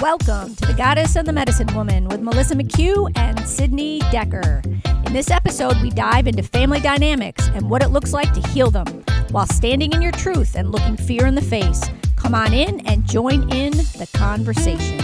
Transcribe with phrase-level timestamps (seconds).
[0.00, 4.62] Welcome to The Goddess and the Medicine Woman with Melissa McHugh and Sydney Decker.
[5.04, 8.70] In this episode, we dive into family dynamics and what it looks like to heal
[8.70, 8.86] them
[9.30, 11.84] while standing in your truth and looking fear in the face.
[12.16, 14.98] Come on in and join in the conversation.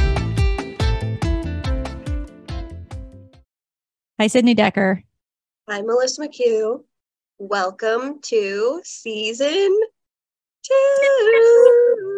[4.19, 5.05] Hi, Sydney Decker.
[5.69, 6.83] Hi, Melissa McHugh.
[7.39, 9.79] Welcome to season
[10.63, 12.16] two.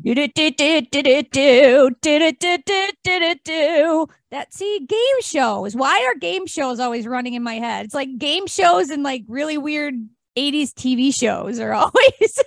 [0.00, 2.58] Do do do do do do do do do
[3.02, 5.74] do do That see game shows.
[5.74, 7.86] Why are game shows always running in my head?
[7.86, 9.94] It's like game shows and like really weird
[10.36, 12.42] 80s TV shows are always.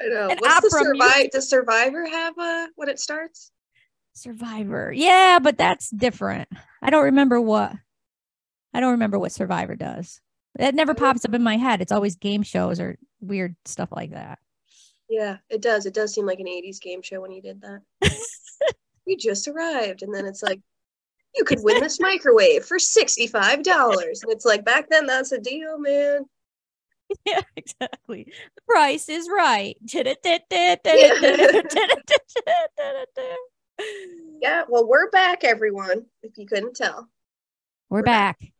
[0.00, 0.28] I know.
[0.38, 1.30] What's the survive?
[1.32, 3.50] Does Survivor have a when it starts?
[4.14, 6.48] Survivor, yeah, but that's different.
[6.82, 7.72] I don't remember what.
[8.72, 10.20] I don't remember what Survivor does.
[10.58, 11.04] It never mm-hmm.
[11.04, 11.80] pops up in my head.
[11.80, 14.38] It's always game shows or weird stuff like that.
[15.10, 15.86] Yeah, it does.
[15.86, 17.82] It does seem like an 80s game show when you did that.
[19.06, 20.02] we just arrived.
[20.02, 20.60] And then it's like,
[21.34, 23.66] you could win this microwave for $65.
[23.66, 26.24] And it's like, back then, that's a deal, man.
[27.26, 28.32] Yeah, exactly.
[28.54, 29.76] The price is right.
[34.40, 37.08] yeah, well, we're back, everyone, if you couldn't tell.
[37.88, 38.38] We're, we're back.
[38.38, 38.52] back.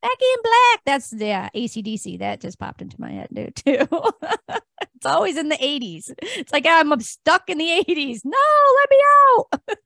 [0.00, 0.80] Back in black.
[0.86, 2.20] That's yeah, ACDC.
[2.20, 3.86] That just popped into my head too.
[4.94, 6.12] it's always in the 80s.
[6.22, 8.20] It's like I'm stuck in the 80s.
[8.24, 8.38] No,
[8.76, 8.96] let me
[9.28, 9.78] out.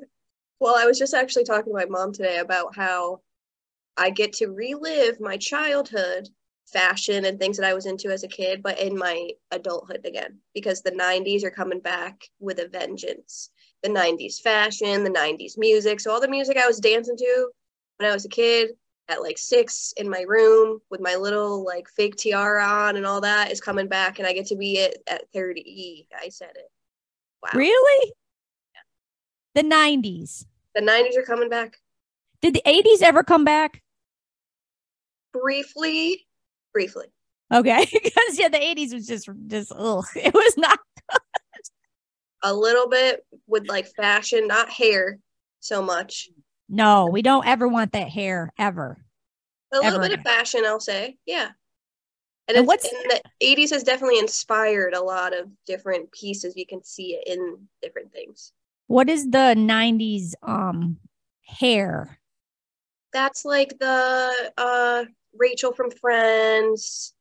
[0.60, 3.20] well, I was just actually talking to my mom today about how
[3.96, 6.28] I get to relive my childhood
[6.72, 10.38] fashion and things that I was into as a kid, but in my adulthood again,
[10.54, 13.50] because the 90s are coming back with a vengeance.
[13.82, 16.00] The 90s fashion, the 90s music.
[16.00, 17.48] So, all the music I was dancing to
[17.96, 18.70] when I was a kid,
[19.12, 23.20] at like six in my room with my little like fake tiara on and all
[23.20, 26.08] that is coming back and I get to be it at 30.
[26.20, 26.70] I said it.
[27.42, 27.50] Wow.
[27.54, 28.12] Really?
[28.74, 29.62] Yeah.
[29.62, 30.46] The 90s.
[30.74, 31.76] The 90s are coming back.
[32.40, 33.82] Did the 80s ever come back?
[35.32, 36.26] Briefly.
[36.72, 37.06] Briefly.
[37.52, 37.86] Okay.
[37.92, 40.06] because yeah, the 80s was just just ugh.
[40.16, 40.78] It was not
[42.42, 45.18] a little bit with like fashion, not hair
[45.60, 46.28] so much.
[46.72, 48.96] No, we don't ever want that hair ever.
[49.74, 50.08] A little ever.
[50.08, 51.18] bit of fashion, I'll say.
[51.26, 51.50] Yeah.
[52.48, 56.56] And, and what's the 80s has definitely inspired a lot of different pieces.
[56.56, 58.52] You can see it in different things.
[58.86, 60.96] What is the 90s um
[61.44, 62.18] hair?
[63.12, 65.04] That's like the uh
[65.36, 67.12] Rachel from Friends,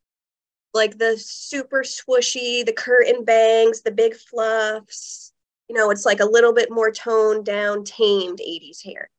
[0.74, 5.34] like the super swooshy, the curtain bangs, the big fluffs.
[5.68, 9.10] You know, it's like a little bit more toned down, tamed 80s hair.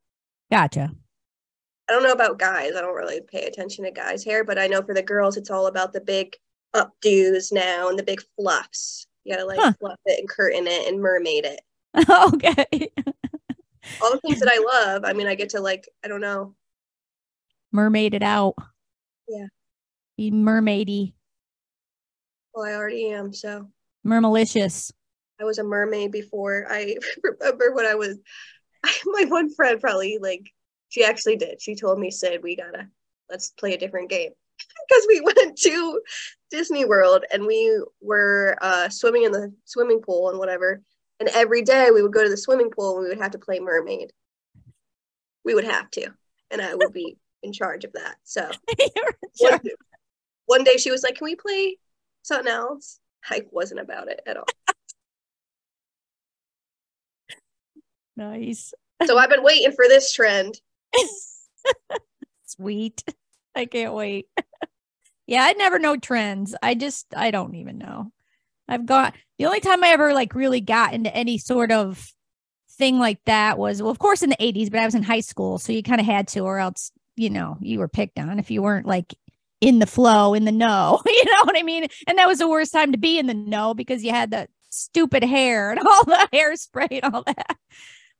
[0.51, 0.91] Gotcha.
[1.89, 2.75] I don't know about guys.
[2.75, 5.49] I don't really pay attention to guys' hair, but I know for the girls, it's
[5.49, 6.35] all about the big
[6.75, 9.07] updos now and the big fluffs.
[9.23, 9.73] You gotta like huh.
[9.79, 11.61] fluff it and curtain it and mermaid it.
[12.09, 12.91] okay.
[14.01, 15.03] all the things that I love.
[15.05, 16.55] I mean, I get to like, I don't know.
[17.71, 18.55] Mermaid it out.
[19.27, 19.47] Yeah.
[20.17, 21.13] Be mermaidy.
[22.53, 23.69] Well, I already am, so.
[24.05, 24.91] Mermalicious.
[25.41, 26.67] I was a mermaid before.
[26.69, 28.19] I remember when I was
[29.05, 30.51] my one friend probably like
[30.89, 31.61] she actually did.
[31.61, 32.87] She told me, said we gotta
[33.29, 34.31] let's play a different game."
[34.87, 36.01] because we went to
[36.51, 40.81] Disney World and we were uh, swimming in the swimming pool and whatever.
[41.19, 43.39] And every day we would go to the swimming pool and we would have to
[43.39, 44.11] play mermaid.
[45.45, 46.07] We would have to,
[46.51, 48.15] and I would be in charge of that.
[48.23, 48.49] So
[49.39, 49.59] one,
[50.45, 51.77] one day she was like, "Can we play
[52.21, 52.99] something else?"
[53.29, 54.47] I wasn't about it at all.
[58.15, 58.73] Nice.
[59.05, 60.59] So I've been waiting for this trend.
[62.45, 63.03] Sweet.
[63.55, 64.27] I can't wait.
[65.27, 66.55] yeah, I never know trends.
[66.61, 68.11] I just I don't even know.
[68.67, 72.07] I've got the only time I ever like really got into any sort of
[72.71, 75.19] thing like that was well, of course in the 80s, but I was in high
[75.19, 78.39] school, so you kind of had to, or else, you know, you were picked on
[78.39, 79.13] if you weren't like
[79.61, 81.01] in the flow, in the know.
[81.07, 81.87] You know what I mean?
[82.07, 84.47] And that was the worst time to be in the know because you had the
[84.69, 87.57] stupid hair and all the hairspray and all that.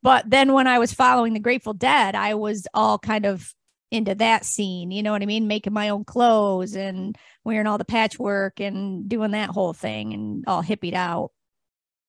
[0.04, 3.54] But then when I was following the Grateful Dead, I was all kind of
[3.90, 5.48] into that scene, you know what I mean?
[5.48, 10.44] Making my own clothes and wearing all the patchwork and doing that whole thing and
[10.48, 11.32] all hippied out.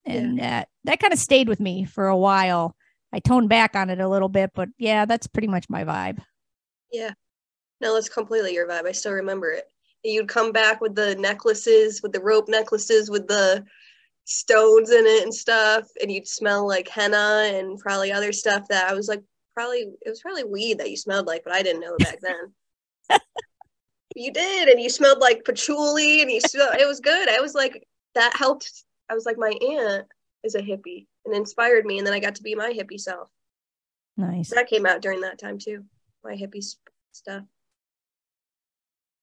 [0.03, 0.49] And yeah.
[0.49, 2.75] that that kind of stayed with me for a while.
[3.13, 6.19] I toned back on it a little bit, but yeah, that's pretty much my vibe.
[6.91, 7.11] Yeah.
[7.79, 8.87] No, that's completely your vibe.
[8.87, 9.65] I still remember it.
[10.03, 13.63] You'd come back with the necklaces, with the rope necklaces, with the
[14.25, 18.89] stones in it and stuff and you'd smell like henna and probably other stuff that
[18.89, 19.23] I was like
[19.53, 23.19] probably it was probably weed that you smelled like but I didn't know back then.
[24.15, 27.29] you did and you smelled like patchouli and you smelled, it was good.
[27.29, 30.07] I was like that helped I was like my aunt
[30.43, 31.97] is a hippie and inspired me.
[31.97, 33.29] And then I got to be my hippie self.
[34.15, 34.51] Nice.
[34.53, 35.83] That came out during that time too.
[36.23, 36.63] My hippie
[37.11, 37.43] stuff.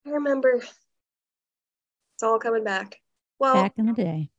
[0.06, 0.62] I remember.
[2.14, 3.00] It's all coming back.
[3.38, 4.30] Well, Back in the day.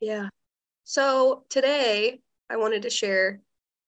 [0.00, 0.28] Yeah.
[0.84, 3.40] So today I wanted to share.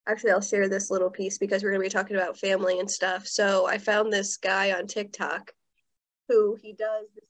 [0.06, 2.90] Actually, I'll share this little piece because we're going to be talking about family and
[2.90, 3.26] stuff.
[3.26, 5.52] So I found this guy on TikTok
[6.28, 7.24] who he does this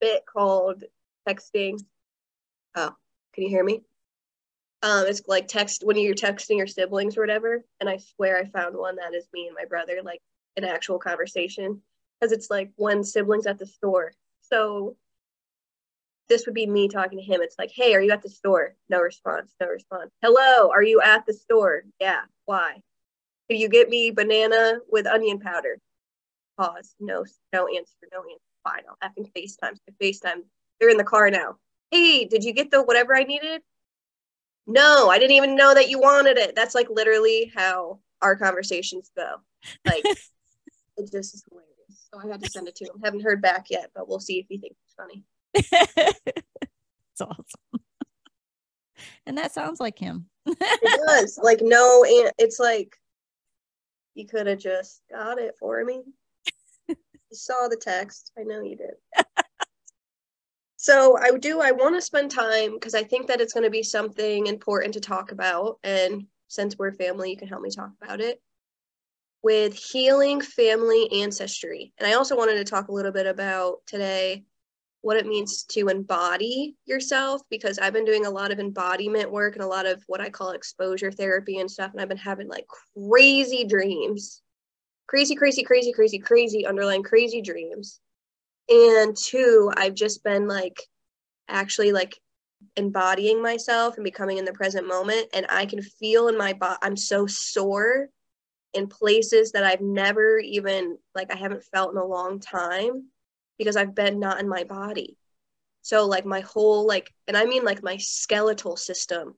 [0.00, 0.84] bit called
[1.28, 1.78] texting.
[2.74, 2.94] Oh,
[3.34, 3.82] can you hear me?
[4.82, 7.64] Um, it's like text when you're texting your siblings or whatever.
[7.80, 10.20] And I swear I found one that is me and my brother, like
[10.56, 11.82] an actual conversation.
[12.20, 14.12] Because it's like when siblings at the store.
[14.42, 14.96] So
[16.32, 17.42] this would be me talking to him.
[17.42, 18.74] It's like, hey, are you at the store?
[18.88, 20.10] No response, no response.
[20.22, 21.82] Hello, are you at the store?
[22.00, 22.22] Yeah.
[22.46, 22.80] Why?
[23.50, 25.78] Could you get me banana with onion powder?
[26.58, 26.94] Pause.
[27.00, 28.40] No, no answer, no answer.
[28.64, 29.76] Fine, I'll effing FaceTime.
[29.76, 30.44] So FaceTime.
[30.80, 31.56] They're in the car now.
[31.90, 33.60] Hey, did you get the whatever I needed?
[34.66, 36.56] No, I didn't even know that you wanted it.
[36.56, 39.34] That's like literally how our conversations go.
[39.84, 40.04] Like
[40.96, 42.08] it just is hilarious.
[42.10, 43.00] So I had to send it to him.
[43.04, 45.24] Haven't heard back yet, but we'll see if he thinks it's funny.
[45.54, 47.44] It's awesome.
[49.26, 50.26] and that sounds like him.
[50.46, 51.38] It does.
[51.42, 52.04] like no
[52.38, 52.96] it's like
[54.14, 56.02] you could have just got it for me.
[56.88, 56.96] you
[57.32, 58.32] saw the text.
[58.38, 59.24] I know you did.
[60.76, 63.70] so I do I want to spend time because I think that it's going to
[63.70, 67.92] be something important to talk about and since we're family, you can help me talk
[68.02, 68.38] about it
[69.42, 71.94] with healing family ancestry.
[71.98, 74.44] And I also wanted to talk a little bit about today
[75.02, 79.54] what it means to embody yourself because I've been doing a lot of embodiment work
[79.54, 81.90] and a lot of what I call exposure therapy and stuff.
[81.92, 84.42] And I've been having like crazy dreams,
[85.08, 88.00] crazy, crazy, crazy, crazy, crazy, underlying crazy dreams.
[88.68, 90.80] And two, I've just been like
[91.48, 92.16] actually like
[92.76, 95.26] embodying myself and becoming in the present moment.
[95.34, 98.08] And I can feel in my body, I'm so sore
[98.72, 103.08] in places that I've never even, like, I haven't felt in a long time
[103.62, 105.16] because I've been not in my body.
[105.82, 109.34] So like my whole like and I mean like my skeletal system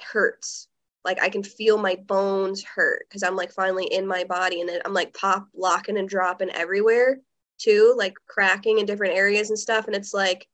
[0.00, 0.68] hurts.
[1.04, 4.70] Like I can feel my bones hurt because I'm like finally in my body and
[4.84, 7.18] I'm like pop locking and dropping everywhere
[7.58, 9.86] too, like cracking in different areas and stuff.
[9.86, 10.46] And it's like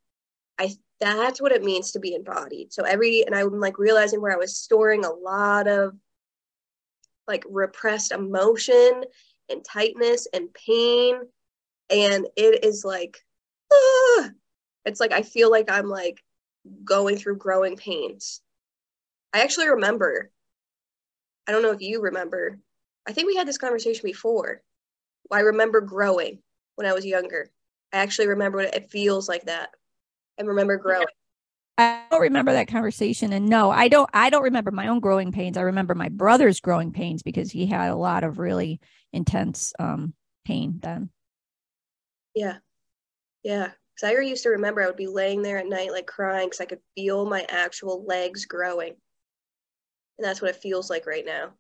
[0.58, 2.72] I that's what it means to be embodied.
[2.72, 5.94] So every and I'm like realizing where I was storing a lot of
[7.26, 9.04] like repressed emotion
[9.50, 11.20] and tightness and pain
[11.90, 13.25] and it is like
[13.73, 14.31] ah!
[14.85, 16.23] it's like i feel like i'm like
[16.85, 18.40] going through growing pains
[19.32, 20.31] i actually remember
[21.46, 22.58] i don't know if you remember
[23.06, 24.62] i think we had this conversation before
[25.31, 26.38] i remember growing
[26.76, 27.50] when i was younger
[27.93, 29.70] i actually remember what it feels like that
[30.38, 31.06] i remember growing
[31.81, 35.31] I don't remember that conversation and no, I don't I don't remember my own growing
[35.31, 35.56] pains.
[35.56, 38.81] I remember my brother's growing pains because he had a lot of really
[39.12, 40.12] intense um
[40.44, 41.11] pain then.
[42.38, 42.58] Yeah.
[43.43, 43.70] Yeah.
[43.94, 46.61] Because I used to remember I would be laying there at night, like crying, because
[46.61, 48.94] I could feel my actual legs growing.
[50.17, 51.50] And that's what it feels like right now.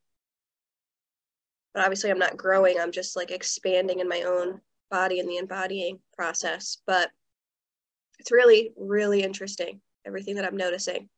[1.74, 5.38] But obviously, I'm not growing, I'm just like expanding in my own body in the
[5.38, 6.78] embodying process.
[6.86, 7.10] But
[8.20, 11.08] it's really, really interesting, everything that I'm noticing.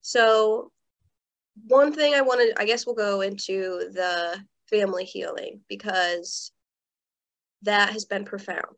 [0.00, 0.72] So,
[1.68, 6.52] one thing I wanted, I guess we'll go into the family healing because
[7.62, 8.76] that has been profound.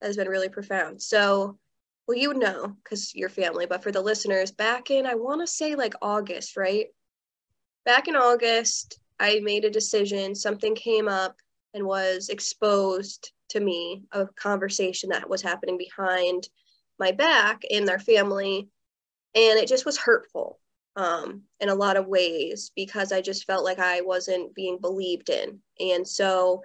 [0.00, 1.00] That has been really profound.
[1.00, 1.58] So,
[2.06, 5.46] well, you know, because you're family, but for the listeners, back in, I want to
[5.46, 6.86] say like August, right?
[7.84, 11.36] Back in August, I made a decision, something came up
[11.72, 16.48] and was exposed to me, a conversation that was happening behind
[16.98, 18.68] my back in their family.
[19.34, 20.60] And it just was hurtful
[20.96, 25.28] um, in a lot of ways because I just felt like I wasn't being believed
[25.28, 25.58] in.
[25.80, 26.62] And so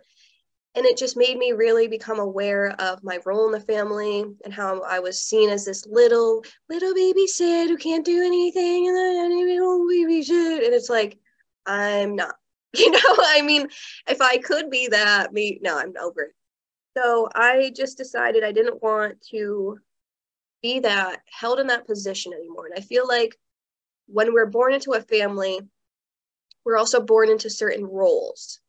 [0.76, 4.54] and it just made me really become aware of my role in the family and
[4.54, 8.96] how I was seen as this little little baby Sid who can't do anything and
[8.96, 10.64] then little baby Sid.
[10.64, 11.18] And it's like
[11.66, 12.36] I'm not
[12.76, 13.00] you know?
[13.02, 13.68] I mean
[14.08, 16.32] if I could be that me no I'm over it.
[16.98, 19.80] So I just decided I didn't want to
[20.62, 22.68] be that held in that position anymore.
[22.68, 23.36] And I feel like
[24.08, 25.60] when we're born into a family
[26.64, 28.60] we're also born into certain roles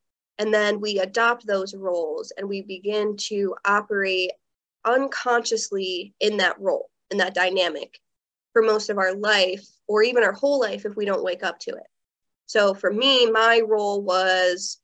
[0.40, 4.32] and then we adopt those roles and we begin to operate
[4.87, 8.00] unconsciously in that role, in that dynamic
[8.54, 11.59] for most of our life, or even our whole life if we don't wake up
[11.61, 11.87] to it.
[12.47, 14.78] So for me, my role was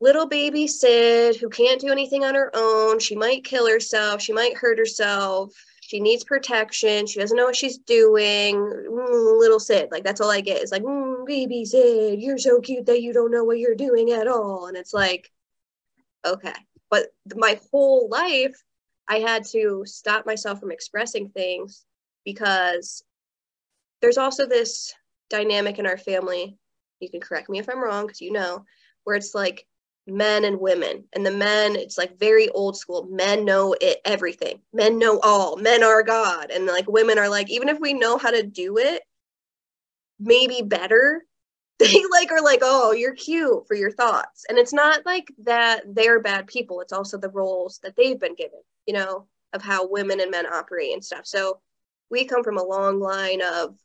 [0.00, 3.00] little baby Sid who can't do anything on her own.
[3.00, 4.22] She might kill herself.
[4.22, 5.52] She might hurt herself.
[5.90, 7.04] She needs protection.
[7.04, 8.54] She doesn't know what she's doing.
[8.54, 12.60] Mm, little Sid, like that's all I get is like, mm, baby Sid, you're so
[12.60, 14.68] cute that you don't know what you're doing at all.
[14.68, 15.32] And it's like,
[16.24, 16.54] okay.
[16.90, 18.54] But my whole life,
[19.08, 21.84] I had to stop myself from expressing things
[22.24, 23.02] because
[24.00, 24.94] there's also this
[25.28, 26.56] dynamic in our family.
[27.00, 28.64] You can correct me if I'm wrong, because you know,
[29.02, 29.66] where it's like
[30.10, 31.04] men and women.
[31.12, 33.08] And the men it's like very old school.
[33.10, 34.60] Men know it everything.
[34.72, 35.56] Men know all.
[35.56, 36.50] Men are god.
[36.50, 39.02] And like women are like even if we know how to do it
[40.22, 41.24] maybe better
[41.80, 44.44] they like are like oh you're cute for your thoughts.
[44.48, 46.80] And it's not like that they're bad people.
[46.82, 50.46] It's also the roles that they've been given you know of how women and men
[50.46, 51.26] operate and stuff.
[51.26, 51.60] So
[52.10, 53.76] we come from a long line of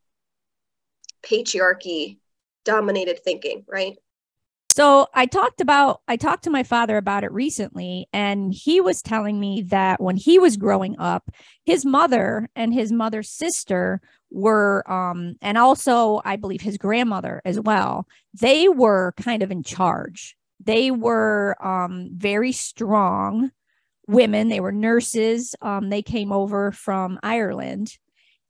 [1.23, 2.17] patriarchy
[2.65, 3.97] dominated thinking right
[4.75, 9.01] so I talked about I talked to my father about it recently and he was
[9.01, 11.31] telling me that when he was growing up
[11.63, 14.01] his mother and his mother's sister
[14.31, 19.63] were um and also I believe his grandmother as well they were kind of in
[19.63, 20.35] charge.
[20.61, 23.51] They were um very strong
[24.09, 24.49] women.
[24.49, 25.55] They were nurses.
[25.61, 27.97] Um they came over from Ireland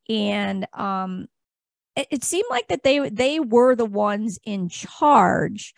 [0.09, 1.27] and um
[1.95, 5.75] it, it seemed like that they they were the ones in charge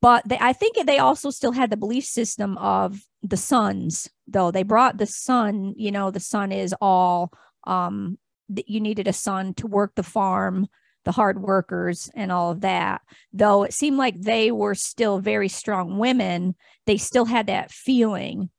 [0.00, 4.50] but they, I think they also still had the belief system of the sons, though
[4.50, 5.74] they brought the son.
[5.76, 7.32] You know, the son is all.
[7.66, 10.68] Um, you needed a son to work the farm,
[11.04, 13.02] the hard workers, and all of that.
[13.32, 16.54] Though it seemed like they were still very strong women,
[16.86, 18.50] they still had that feeling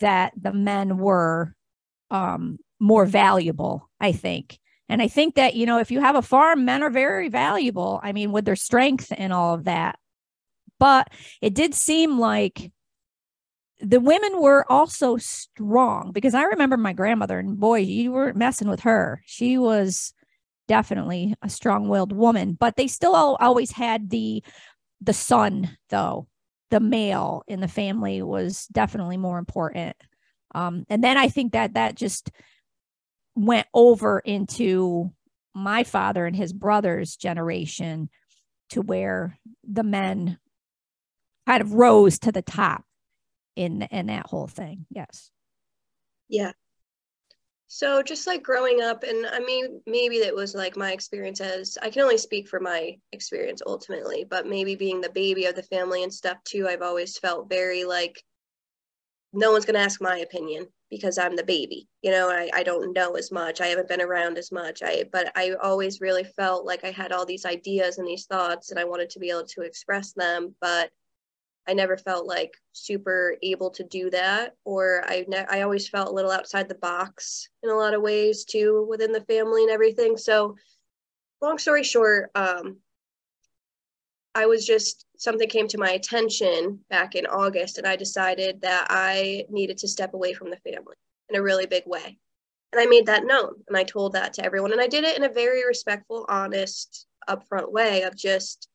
[0.00, 1.54] that the men were
[2.10, 3.90] um, more valuable.
[4.00, 4.58] I think.
[4.88, 8.00] And I think that, you know, if you have a farm, men are very valuable.
[8.02, 9.98] I mean, with their strength and all of that.
[10.78, 11.08] But
[11.40, 12.72] it did seem like
[13.80, 18.68] the women were also strong because I remember my grandmother, and boy, you weren't messing
[18.68, 19.22] with her.
[19.24, 20.12] She was
[20.66, 24.42] definitely a strong-willed woman, but they still always had the
[25.00, 26.26] the son, though.
[26.70, 29.96] The male in the family was definitely more important.
[30.54, 32.30] Um, and then I think that that just
[33.34, 35.12] went over into
[35.54, 38.10] my father and his brother's generation
[38.70, 40.38] to where the men
[41.48, 42.84] kind of rose to the top
[43.56, 44.84] in in that whole thing.
[44.90, 45.30] Yes.
[46.28, 46.52] Yeah.
[47.68, 51.78] So just like growing up, and I mean, maybe that was like my experience as
[51.80, 55.62] I can only speak for my experience ultimately, but maybe being the baby of the
[55.62, 58.22] family and stuff too, I've always felt very like
[59.32, 62.62] no one's going to ask my opinion because I'm the baby, you know, I, I
[62.62, 63.60] don't know as much.
[63.60, 64.82] I haven't been around as much.
[64.82, 68.70] I, but I always really felt like I had all these ideas and these thoughts
[68.70, 70.54] and I wanted to be able to express them.
[70.62, 70.90] But
[71.68, 76.08] I never felt like super able to do that, or I ne- I always felt
[76.08, 79.70] a little outside the box in a lot of ways too within the family and
[79.70, 80.16] everything.
[80.16, 80.56] So,
[81.42, 82.78] long story short, um,
[84.34, 88.86] I was just something came to my attention back in August, and I decided that
[88.88, 90.96] I needed to step away from the family
[91.28, 92.18] in a really big way.
[92.72, 95.18] And I made that known, and I told that to everyone, and I did it
[95.18, 98.68] in a very respectful, honest, upfront way of just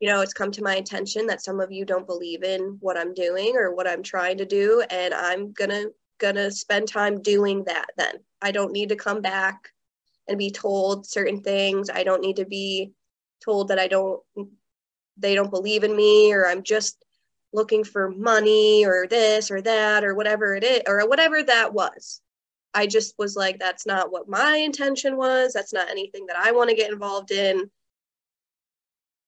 [0.00, 2.98] you know, it's come to my attention that some of you don't believe in what
[2.98, 5.86] I'm doing or what I'm trying to do, and I'm gonna
[6.18, 7.86] gonna spend time doing that.
[7.96, 9.70] Then I don't need to come back
[10.28, 11.88] and be told certain things.
[11.90, 12.92] I don't need to be
[13.44, 14.20] told that I don't
[15.16, 17.02] they don't believe in me or I'm just
[17.52, 22.20] looking for money or this or that or whatever it is or whatever that was.
[22.74, 25.54] I just was like, that's not what my intention was.
[25.54, 27.70] That's not anything that I want to get involved in.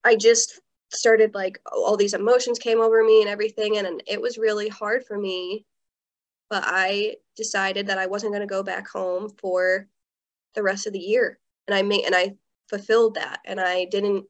[0.09, 0.59] I just
[0.91, 4.67] started like all these emotions came over me and everything and, and it was really
[4.67, 5.65] hard for me.
[6.49, 9.87] But i decided that i wasn't going to go back home for
[10.55, 11.37] the rest of the year
[11.67, 12.33] and i made and i
[12.69, 14.25] fulfilled that and i didn't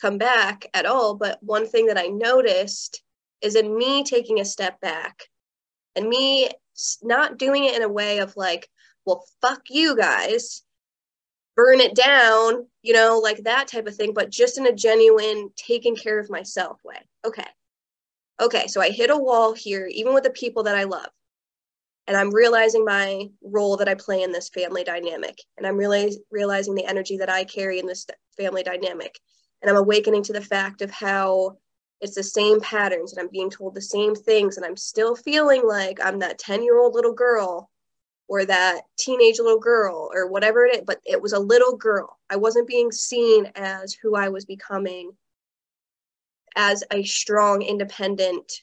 [0.00, 1.14] come back at all.
[1.14, 3.02] But one thing that i noticed
[3.40, 5.22] is in me taking a step back
[5.94, 6.50] and me
[7.02, 8.68] not doing it in a way of like
[9.04, 10.62] well fuck you guys
[11.56, 15.50] burn it down, you know, like that type of thing, but just in a genuine
[15.56, 16.96] taking care of myself way.
[17.24, 17.46] Okay.
[18.40, 18.66] Okay.
[18.66, 21.10] So I hit a wall here, even with the people that I love.
[22.06, 25.38] And I'm realizing my role that I play in this family dynamic.
[25.56, 28.06] And I'm really realizing the energy that I carry in this
[28.36, 29.20] family dynamic.
[29.60, 31.58] And I'm awakening to the fact of how
[32.00, 34.56] it's the same patterns and I'm being told the same things.
[34.56, 37.70] And I'm still feeling like I'm that 10 year old little girl
[38.28, 42.18] or that teenage little girl or whatever it is, but it was a little girl.
[42.30, 45.12] I wasn't being seen as who I was becoming
[46.56, 48.62] as a strong, independent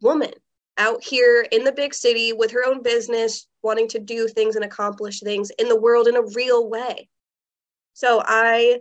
[0.00, 0.32] woman
[0.76, 4.64] out here in the big city with her own business, wanting to do things and
[4.64, 7.08] accomplish things in the world in a real way.
[7.94, 8.80] So I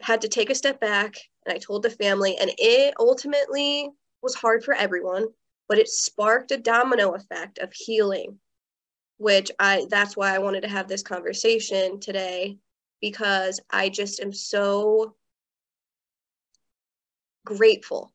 [0.00, 3.88] had to take a step back and I told the family, and it ultimately
[4.20, 5.28] was hard for everyone,
[5.68, 8.38] but it sparked a domino effect of healing,
[9.18, 12.58] which I that's why I wanted to have this conversation today
[13.00, 15.14] because I just am so
[17.44, 18.12] grateful.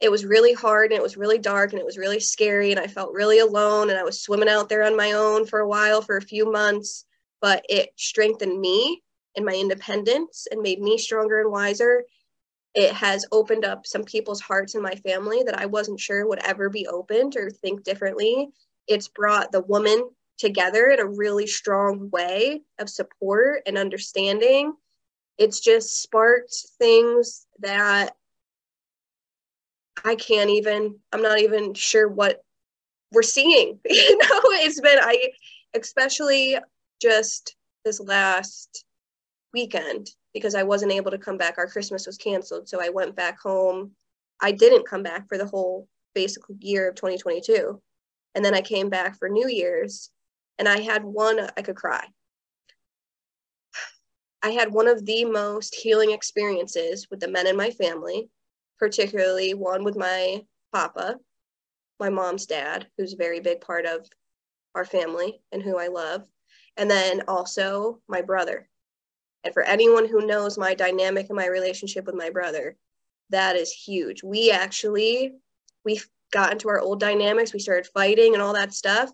[0.00, 2.80] It was really hard and it was really dark and it was really scary and
[2.80, 5.68] I felt really alone and I was swimming out there on my own for a
[5.68, 7.06] while for a few months,
[7.40, 9.02] but it strengthened me
[9.36, 12.04] and my independence and made me stronger and wiser.
[12.74, 16.44] It has opened up some people's hearts in my family that I wasn't sure would
[16.44, 18.50] ever be opened or think differently.
[18.86, 24.74] It's brought the woman together in a really strong way of support and understanding.
[25.38, 28.14] It's just sparked things that
[30.04, 32.42] I can't even, I'm not even sure what
[33.12, 33.78] we're seeing.
[33.88, 35.30] you know, it's been, I,
[35.74, 36.58] especially
[37.00, 38.84] just this last
[39.52, 41.58] weekend because I wasn't able to come back.
[41.58, 42.68] Our Christmas was canceled.
[42.68, 43.92] So I went back home.
[44.40, 47.80] I didn't come back for the whole basic year of 2022.
[48.34, 50.10] And then I came back for New Year's
[50.58, 52.04] and I had one, I could cry.
[54.42, 58.28] I had one of the most healing experiences with the men in my family,
[58.78, 61.18] particularly one with my papa,
[61.98, 64.06] my mom's dad, who's a very big part of
[64.74, 66.26] our family and who I love,
[66.76, 68.68] and then also my brother.
[69.44, 72.76] And for anyone who knows my dynamic and my relationship with my brother,
[73.30, 74.22] that is huge.
[74.22, 75.34] We actually
[75.84, 76.00] we
[76.34, 79.10] got into our old dynamics, we started fighting and all that stuff.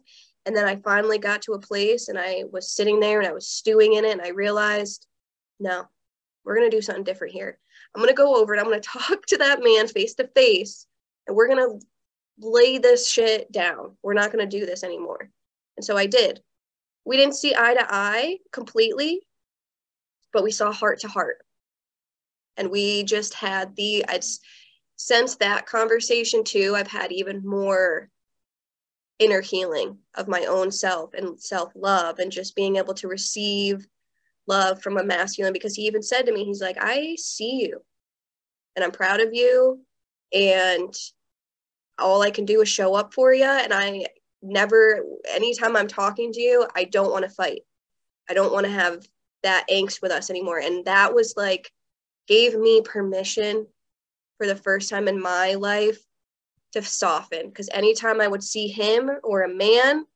[0.46, 3.32] And then I finally got to a place and I was sitting there and I
[3.32, 5.06] was stewing in it and I realized,
[5.60, 5.84] no,
[6.44, 7.58] we're going to do something different here.
[7.94, 10.26] I'm going to go over and I'm going to talk to that man face to
[10.28, 10.86] face
[11.26, 11.86] and we're going to
[12.40, 13.96] lay this shit down.
[14.02, 15.30] We're not going to do this anymore.
[15.76, 16.40] And so I did.
[17.04, 19.20] We didn't see eye to eye completely,
[20.32, 21.44] but we saw heart to heart.
[22.56, 24.24] And we just had the, I'd,
[25.02, 28.10] since that conversation too, I've had even more
[29.18, 33.88] inner healing of my own self and self love and just being able to receive
[34.46, 37.82] love from a masculine because he even said to me, he's like, I see you
[38.76, 39.80] and I'm proud of you.
[40.34, 40.94] And
[41.98, 43.44] all I can do is show up for you.
[43.44, 44.04] And I
[44.42, 47.62] never, anytime I'm talking to you, I don't want to fight.
[48.28, 49.08] I don't want to have
[49.44, 50.58] that angst with us anymore.
[50.58, 51.72] And that was like,
[52.28, 53.66] gave me permission
[54.40, 55.98] for the first time in my life
[56.72, 57.48] to soften.
[57.48, 60.06] Because anytime I would see him or a man,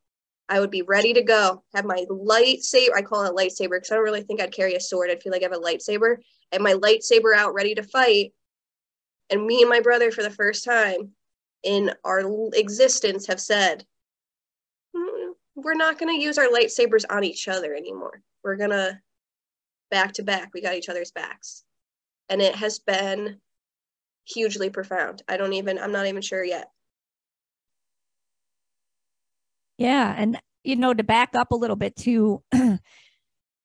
[0.49, 1.63] I would be ready to go.
[1.75, 4.77] Have my lightsaber, I call it a lightsaber because I don't really think I'd carry
[4.77, 5.11] a sword.
[5.11, 6.17] I'd feel like I have a lightsaber.
[6.53, 8.33] And my lightsaber out ready to fight.
[9.29, 11.11] And me and my brother, for the first time
[11.63, 12.23] in our
[12.55, 13.85] existence, have said,
[14.97, 18.23] mm, we're not going to use our lightsabers on each other anymore.
[18.43, 18.99] We're going to
[19.91, 20.51] back to back.
[20.55, 21.63] We got each other's backs.
[22.31, 23.41] And it has been
[24.25, 25.23] hugely profound.
[25.29, 26.69] I don't even, I'm not even sure yet.
[29.79, 30.15] Yeah.
[30.17, 32.43] And, you know, to back up a little bit to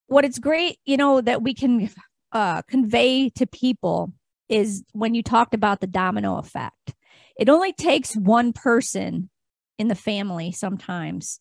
[0.08, 1.90] what it's great, you know, that we can
[2.32, 4.14] uh, convey to people
[4.50, 6.96] is when you talked about the domino effect.
[7.40, 9.30] It only takes one person
[9.78, 11.40] in the family sometimes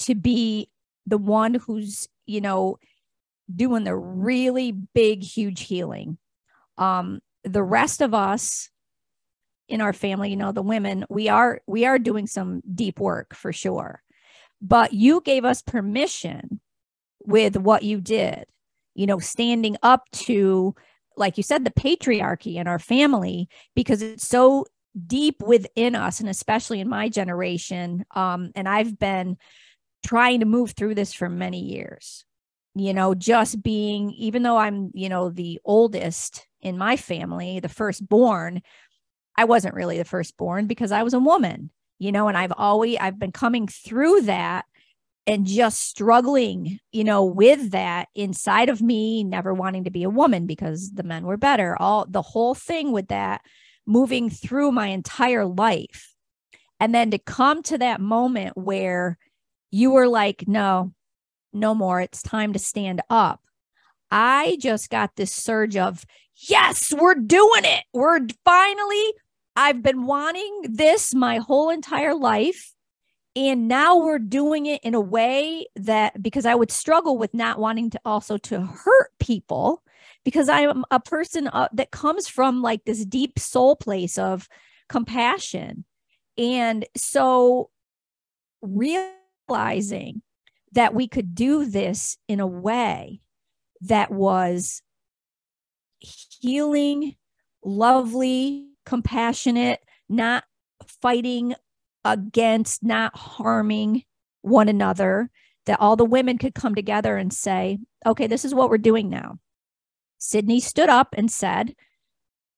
[0.00, 0.70] to be
[1.06, 2.78] the one who's, you know,
[3.54, 6.16] doing the really big, huge healing.
[6.78, 8.70] Um, the rest of us
[9.68, 13.34] in our family, you know, the women, we are we are doing some deep work
[13.34, 14.02] for sure.
[14.60, 16.60] But you gave us permission
[17.24, 18.44] with what you did,
[18.94, 20.74] you know, standing up to
[21.16, 24.66] like you said the patriarchy in our family because it's so
[25.06, 29.36] deep within us and especially in my generation um and I've been
[30.04, 32.24] trying to move through this for many years
[32.74, 37.68] you know, just being, even though I'm, you know, the oldest in my family, the
[37.68, 38.62] firstborn,
[39.36, 42.96] I wasn't really the firstborn because I was a woman, you know, and I've always,
[43.00, 44.64] I've been coming through that
[45.26, 50.10] and just struggling, you know, with that inside of me, never wanting to be a
[50.10, 51.76] woman because the men were better.
[51.80, 53.40] All the whole thing with that
[53.86, 56.14] moving through my entire life.
[56.80, 59.16] And then to come to that moment where
[59.70, 60.92] you were like, no,
[61.52, 62.00] no more.
[62.00, 63.40] It's time to stand up.
[64.10, 66.04] I just got this surge of,
[66.36, 67.84] yes, we're doing it.
[67.92, 69.14] We're finally,
[69.56, 72.72] I've been wanting this my whole entire life.
[73.36, 77.58] And now we're doing it in a way that because I would struggle with not
[77.58, 79.82] wanting to also to hurt people
[80.24, 84.48] because I'm a person uh, that comes from like this deep soul place of
[84.88, 85.84] compassion.
[86.38, 87.70] And so
[88.62, 90.22] realizing
[90.72, 93.20] that we could do this in a way
[93.82, 94.82] that was
[96.04, 97.16] healing,
[97.64, 100.44] lovely, compassionate, not
[101.00, 101.54] fighting
[102.04, 104.04] against, not harming
[104.42, 105.30] one another,
[105.66, 109.08] that all the women could come together and say, okay, this is what we're doing
[109.08, 109.38] now.
[110.18, 111.74] Sydney stood up and said,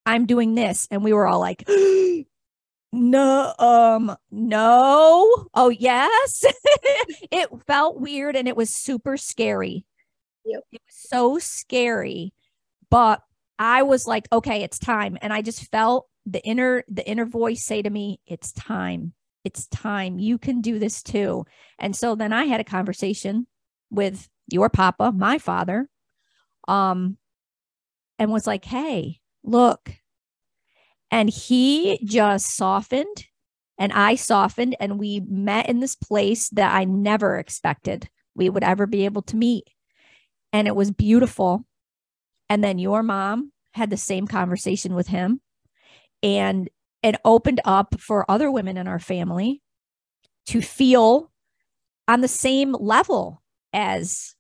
[0.05, 0.87] I'm doing this.
[0.91, 1.69] And we were all like,
[2.93, 5.49] no, um, no.
[5.55, 6.45] Oh, yes.
[7.31, 9.85] it felt weird and it was super scary.
[10.45, 10.63] Yep.
[10.73, 12.33] It was so scary.
[12.89, 13.23] But
[13.59, 15.17] I was like, okay, it's time.
[15.21, 19.13] And I just felt the inner the inner voice say to me, it's time.
[19.45, 20.19] It's time.
[20.19, 21.45] You can do this too.
[21.79, 23.47] And so then I had a conversation
[23.91, 25.89] with your papa, my father,
[26.67, 27.17] um,
[28.19, 29.91] and was like, hey, look.
[31.11, 33.27] And he just softened
[33.79, 38.65] and I softened, and we met in this place that I never expected we would
[38.65, 39.65] ever be able to meet.
[40.53, 41.65] And it was beautiful.
[42.49, 45.41] And then your mom had the same conversation with him
[46.23, 46.69] and
[47.03, 49.63] it opened up for other women in our family
[50.47, 51.31] to feel
[52.09, 54.35] on the same level as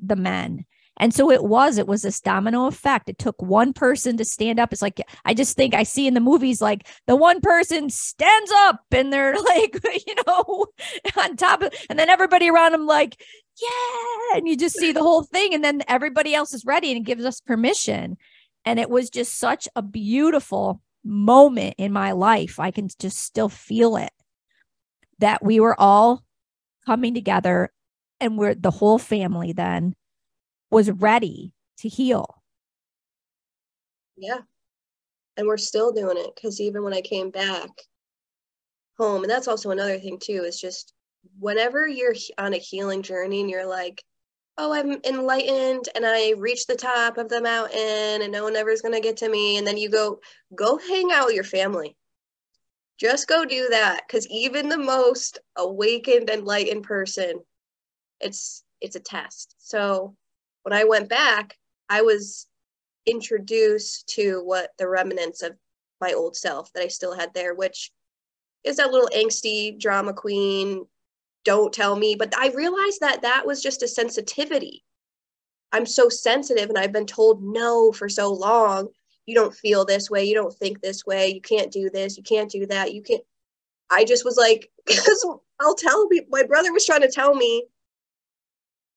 [0.00, 0.64] the men.
[0.98, 3.08] And so it was, it was this domino effect.
[3.08, 4.72] It took one person to stand up.
[4.72, 8.50] It's like, I just think I see in the movies, like the one person stands
[8.50, 10.66] up and they're like, you know,
[11.22, 13.20] on top of, and then everybody around them, like,
[13.60, 14.36] yeah.
[14.36, 15.54] And you just see the whole thing.
[15.54, 18.16] And then everybody else is ready and gives us permission.
[18.64, 22.58] And it was just such a beautiful moment in my life.
[22.58, 24.12] I can just still feel it
[25.18, 26.22] that we were all
[26.84, 27.70] coming together
[28.20, 29.94] and we're the whole family then
[30.70, 32.42] was ready to heal.
[34.16, 34.38] Yeah.
[35.36, 37.68] And we're still doing it because even when I came back
[38.98, 40.94] home, and that's also another thing too, is just
[41.38, 44.02] whenever you're on a healing journey and you're like,
[44.58, 48.70] oh, I'm enlightened and I reached the top of the mountain and no one ever
[48.70, 49.58] is going to get to me.
[49.58, 50.20] And then you go,
[50.54, 51.94] go hang out with your family.
[52.98, 54.08] Just go do that.
[54.10, 57.40] Cause even the most awakened, enlightened person,
[58.20, 59.54] it's, it's a test.
[59.58, 60.16] So
[60.66, 61.56] when I went back,
[61.88, 62.48] I was
[63.06, 65.54] introduced to what the remnants of
[66.00, 67.92] my old self that I still had there, which
[68.64, 70.84] is that little angsty drama queen,
[71.44, 72.16] don't tell me.
[72.16, 74.82] But I realized that that was just a sensitivity.
[75.70, 78.88] I'm so sensitive and I've been told no for so long.
[79.24, 80.24] You don't feel this way.
[80.24, 81.28] You don't think this way.
[81.28, 82.16] You can't do this.
[82.16, 82.92] You can't do that.
[82.92, 83.22] You can't.
[83.88, 85.24] I just was like, because
[85.60, 87.66] I'll tell people, my brother was trying to tell me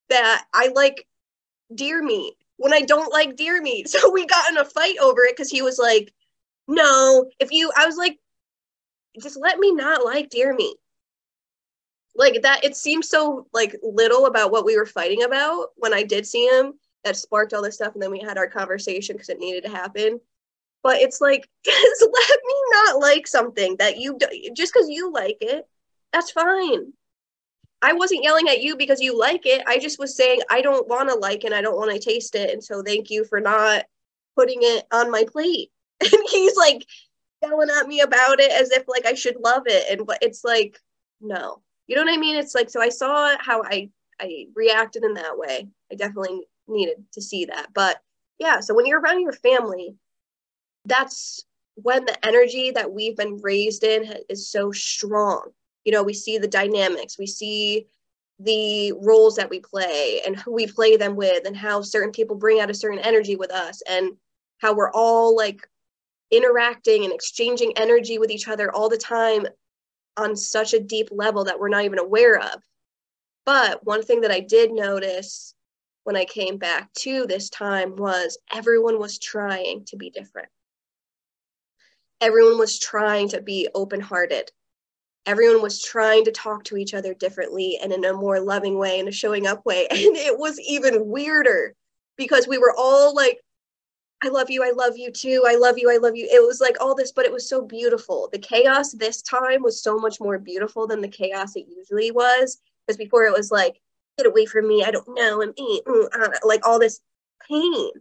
[0.10, 1.06] that I like
[1.74, 3.88] deer meat when I don't like deer meat.
[4.00, 6.14] So we got in a fight over it because he was like,
[6.68, 8.20] no, if you, I was like,
[9.22, 10.78] just let me not like deer meat.
[12.16, 16.04] Like that it seems so like little about what we were fighting about when i
[16.04, 19.30] did see him that sparked all this stuff and then we had our conversation because
[19.30, 20.20] it needed to happen.
[20.84, 24.18] But it's like just let me not like something that you
[24.54, 25.66] just because you like it
[26.12, 26.92] that's fine
[27.82, 30.88] i wasn't yelling at you because you like it i just was saying i don't
[30.88, 33.40] want to like it i don't want to taste it and so thank you for
[33.40, 33.86] not
[34.36, 35.70] putting it on my plate
[36.02, 36.86] and he's like
[37.42, 40.80] yelling at me about it as if like i should love it and it's like
[41.22, 42.36] no you know what I mean?
[42.36, 43.90] It's like so I saw how I
[44.22, 45.68] I reacted in that way.
[45.92, 47.74] I definitely needed to see that.
[47.74, 48.00] But
[48.38, 49.96] yeah, so when you're around your family,
[50.86, 55.50] that's when the energy that we've been raised in is so strong.
[55.90, 57.88] You know, we see the dynamics, we see
[58.38, 62.36] the roles that we play and who we play them with and how certain people
[62.36, 64.12] bring out a certain energy with us and
[64.60, 65.68] how we're all like
[66.30, 69.48] interacting and exchanging energy with each other all the time
[70.16, 72.62] on such a deep level that we're not even aware of.
[73.44, 75.56] But one thing that I did notice
[76.04, 80.50] when I came back to this time was everyone was trying to be different.
[82.22, 84.52] Everyone was trying to be open hearted.
[85.26, 89.00] Everyone was trying to talk to each other differently and in a more loving way
[89.00, 89.88] and a showing up way.
[89.92, 91.76] And it was even weirder
[92.18, 93.40] because we were all like
[94.22, 96.28] I love you, I love you too, I love you, I love you.
[96.30, 98.28] It was like all this, but it was so beautiful.
[98.32, 102.60] The chaos this time was so much more beautiful than the chaos it usually was.
[102.86, 103.80] Because before it was like,
[104.18, 107.00] get away from me, I don't know, and me mm, uh, like all this
[107.48, 107.92] pain.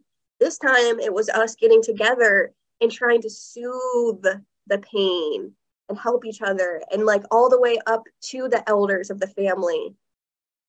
[0.41, 4.25] This time it was us getting together and trying to soothe
[4.67, 5.53] the pain
[5.89, 9.27] and help each other, and like all the way up to the elders of the
[9.29, 9.95] family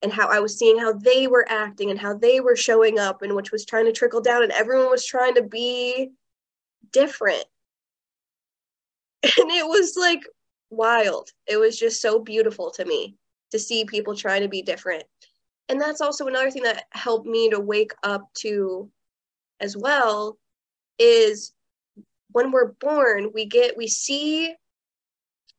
[0.01, 3.21] and how I was seeing how they were acting and how they were showing up
[3.21, 6.11] and which was trying to trickle down and everyone was trying to be
[6.91, 7.43] different.
[9.23, 10.21] And it was like
[10.69, 11.29] wild.
[11.47, 13.15] It was just so beautiful to me.
[13.51, 15.03] to see people trying to be different.
[15.69, 18.89] And that's also another thing that helped me to wake up to
[19.59, 20.37] as well
[20.97, 21.53] is
[22.31, 24.53] when we're born, we get we see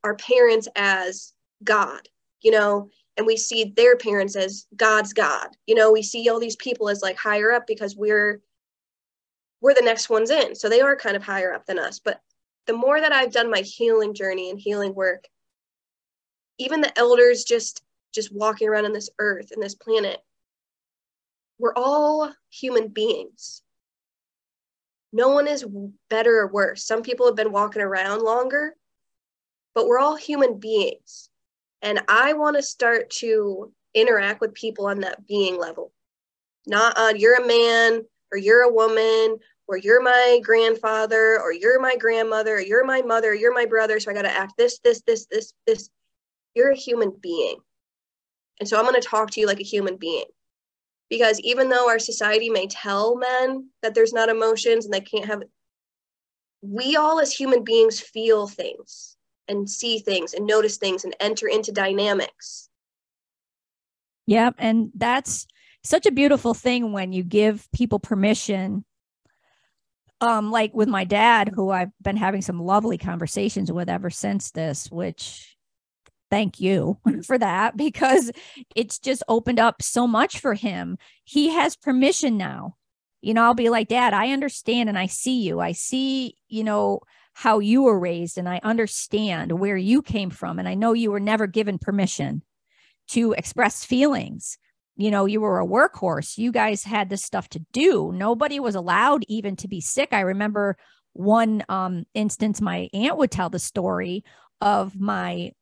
[0.04, 1.32] our parents as
[1.62, 2.08] God,
[2.42, 5.48] you know, and we see their parents as God's God.
[5.66, 8.40] You know, we see all these people as like higher up because we're
[9.60, 10.54] we're the next ones in.
[10.54, 11.98] So they are kind of higher up than us.
[11.98, 12.20] But
[12.66, 15.28] the more that I've done my healing journey and healing work,
[16.58, 17.82] even the elders just
[18.12, 20.18] just walking around on this earth and this planet,
[21.58, 23.62] we're all human beings.
[25.12, 25.66] No one is
[26.08, 26.84] better or worse.
[26.84, 28.76] Some people have been walking around longer,
[29.74, 31.28] but we're all human beings.
[31.82, 35.92] And I want to start to interact with people on that being level,
[36.66, 38.02] not on you're a man
[38.32, 43.02] or you're a woman or you're my grandfather or you're my grandmother or you're my
[43.02, 43.98] mother or you're my brother.
[44.00, 45.90] So I got to act this, this, this, this, this.
[46.54, 47.56] You're a human being.
[48.58, 50.24] And so I'm going to talk to you like a human being.
[51.08, 55.26] Because even though our society may tell men that there's not emotions and they can't
[55.26, 55.42] have,
[56.62, 59.16] we all as human beings feel things
[59.50, 62.68] and see things and notice things and enter into dynamics.
[64.26, 64.54] Yep.
[64.58, 65.46] And that's
[65.82, 68.84] such a beautiful thing when you give people permission.
[70.22, 74.50] Um, like with my dad, who I've been having some lovely conversations with ever since
[74.50, 75.56] this, which
[76.30, 78.30] thank you for that because
[78.76, 80.96] it's just opened up so much for him.
[81.24, 82.76] He has permission now.
[83.22, 85.58] You know, I'll be like, Dad, I understand and I see you.
[85.60, 87.00] I see, you know,
[87.34, 90.58] how you were raised and I understand where you came from.
[90.58, 92.42] And I know you were never given permission
[93.08, 94.58] to express feelings.
[94.96, 96.36] You know, you were a workhorse.
[96.36, 98.12] You guys had this stuff to do.
[98.12, 100.12] Nobody was allowed even to be sick.
[100.12, 100.76] I remember
[101.12, 104.24] one um, instance, my aunt would tell the story
[104.60, 105.52] of my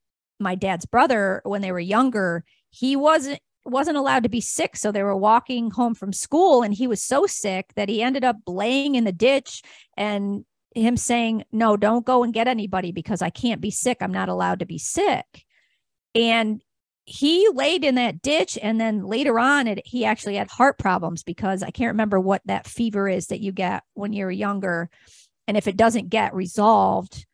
[0.41, 2.45] my dad's brother when they were younger.
[2.71, 4.77] He wasn't wasn't allowed to be sick.
[4.77, 8.25] So they were walking home from school and he was so sick that he ended
[8.25, 9.63] up laying in the ditch
[9.97, 10.45] and
[10.83, 13.99] him saying, No, don't go and get anybody because I can't be sick.
[14.01, 15.45] I'm not allowed to be sick.
[16.15, 16.63] And
[17.05, 18.59] he laid in that ditch.
[18.61, 22.43] And then later on, it, he actually had heart problems because I can't remember what
[22.45, 24.91] that fever is that you get when you're younger.
[25.47, 27.25] And if it doesn't get resolved,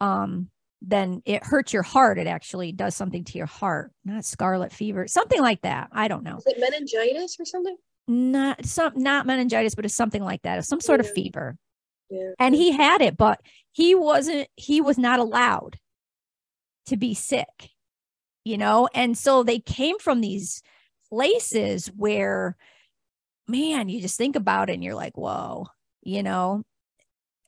[0.00, 2.18] um, then it hurts your heart.
[2.18, 5.88] It actually does something to your heart, not scarlet fever, something like that.
[5.90, 6.36] I don't know.
[6.36, 7.76] Is it meningitis or something?
[8.06, 10.58] Not some, not meningitis, but it's something like that.
[10.58, 11.08] It's some sort yeah.
[11.08, 11.56] of fever.
[12.38, 13.40] And he had it, but
[13.72, 15.78] he wasn't, he was not allowed
[16.86, 17.70] to be sick,
[18.44, 18.88] you know?
[18.94, 20.62] And so they came from these
[21.08, 22.56] places where,
[23.48, 25.66] man, you just think about it and you're like, whoa,
[26.02, 26.62] you know,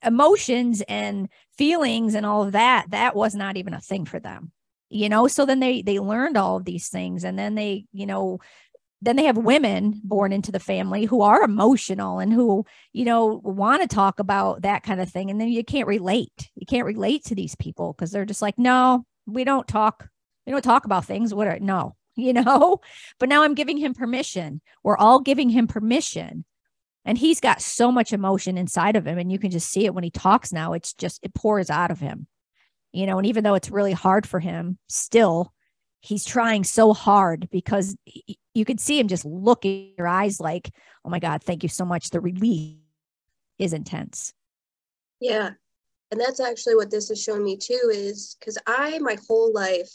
[0.02, 4.52] emotions and feelings and all of that, that was not even a thing for them
[4.88, 5.26] you know?
[5.26, 8.38] So then they they learned all of these things and then they you know
[9.02, 13.40] then they have women born into the family who are emotional and who you know
[13.44, 15.30] want to talk about that kind of thing.
[15.30, 16.50] And then you can't relate.
[16.54, 20.08] You can't relate to these people because they're just like no we don't talk.
[20.46, 21.34] We don't talk about things.
[21.34, 22.80] What are no you know?
[23.18, 24.60] But now i'm giving him permission.
[24.82, 26.44] We're all giving him permission.
[27.04, 29.94] And he's got so much emotion inside of him and you can just see it
[29.94, 30.72] when he talks now.
[30.72, 32.26] It's just it pours out of him
[32.96, 33.18] you know?
[33.18, 35.52] And even though it's really hard for him still
[36.06, 40.40] he's trying so hard because he, you could see him just look in your eyes
[40.40, 40.70] like,
[41.04, 42.10] oh my God, thank you so much.
[42.10, 42.76] The relief
[43.58, 44.32] is intense.
[45.20, 45.50] Yeah.
[46.12, 49.90] And that's actually what this has shown me too, is because I, my whole life,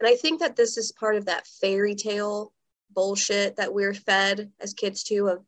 [0.00, 2.52] and I think that this is part of that fairy tale
[2.94, 5.44] bullshit that we're fed as kids too of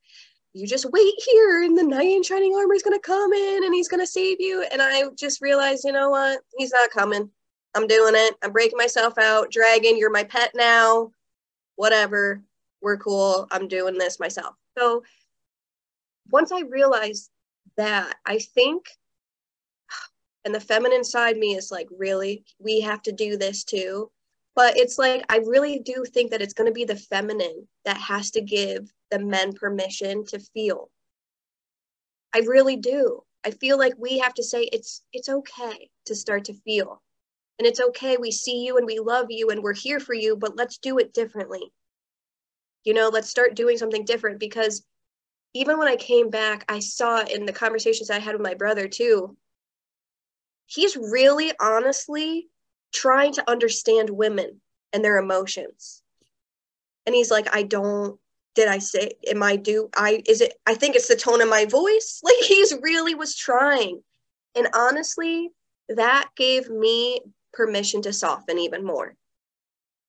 [0.53, 3.65] you just wait here and the knight in shining armor is going to come in
[3.65, 4.67] and he's going to save you.
[4.73, 6.41] And I just realized, you know what?
[6.57, 7.31] He's not coming.
[7.75, 8.35] I'm doing it.
[8.43, 9.51] I'm breaking myself out.
[9.51, 11.11] Dragon, you're my pet now.
[11.77, 12.43] Whatever.
[12.81, 13.47] We're cool.
[13.51, 14.55] I'm doing this myself.
[14.77, 15.03] So
[16.31, 17.31] once I realized
[17.77, 18.87] that, I think,
[20.45, 24.11] and the feminine side me is like, really, we have to do this too.
[24.55, 27.97] But it's like, I really do think that it's going to be the feminine that
[27.97, 30.91] has to give the men permission to feel.
[32.35, 33.23] I really do.
[33.45, 37.01] I feel like we have to say it's it's okay to start to feel
[37.59, 38.17] and it's okay.
[38.17, 40.99] We see you and we love you and we're here for you, but let's do
[40.99, 41.73] it differently.
[42.85, 44.85] You know, let's start doing something different because
[45.55, 48.87] even when I came back, I saw in the conversations I had with my brother
[48.87, 49.37] too,
[50.67, 52.49] he's really honestly
[52.93, 54.61] trying to understand women
[54.93, 56.03] and their emotions.
[57.07, 58.19] And he's like, I don't,
[58.55, 61.49] did I say, am I do, I, is it, I think it's the tone of
[61.49, 62.21] my voice.
[62.25, 64.03] Like he's really was trying.
[64.55, 65.51] And honestly,
[65.89, 67.21] that gave me
[67.59, 69.17] permission to soften even more.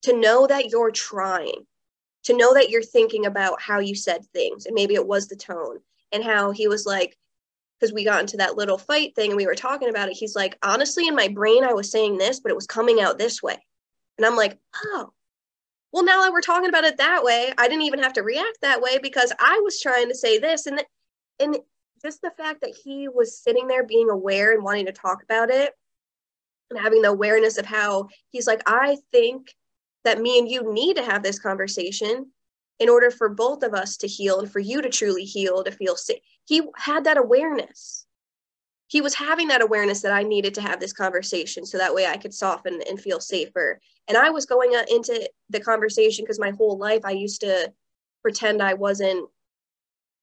[0.02, 1.66] to know that you're trying,
[2.24, 4.66] to know that you're thinking about how you said things.
[4.66, 5.78] And maybe it was the tone
[6.12, 7.16] and how he was like,
[7.78, 10.16] because we got into that little fight thing and we were talking about it.
[10.16, 13.18] He's like, honestly, in my brain, I was saying this, but it was coming out
[13.18, 13.56] this way.
[14.18, 15.12] And I'm like, oh,
[15.92, 18.58] well, now that we're talking about it that way, I didn't even have to react
[18.60, 20.66] that way because I was trying to say this.
[20.66, 20.84] And,
[21.38, 21.56] and
[22.02, 25.50] just the fact that he was sitting there being aware and wanting to talk about
[25.50, 25.72] it
[26.70, 29.54] and having the awareness of how he's like, I think
[30.04, 32.30] that me and you need to have this conversation
[32.78, 35.70] in order for both of us to heal and for you to truly heal, to
[35.70, 36.20] feel safe.
[36.46, 38.06] He had that awareness.
[38.86, 42.06] He was having that awareness that I needed to have this conversation so that way
[42.06, 43.78] I could soften and feel safer.
[44.08, 47.72] And I was going uh, into the conversation because my whole life I used to
[48.22, 49.28] pretend I wasn't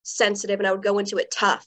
[0.03, 1.65] sensitive and I would go into it tough.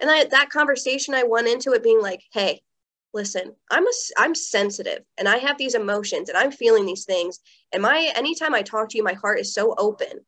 [0.00, 2.62] And I, that conversation, I went into it being like, hey,
[3.12, 7.40] listen i'm a i'm sensitive and i have these emotions and i'm feeling these things.
[7.72, 10.20] And my anytime i talk to you my heart is so open.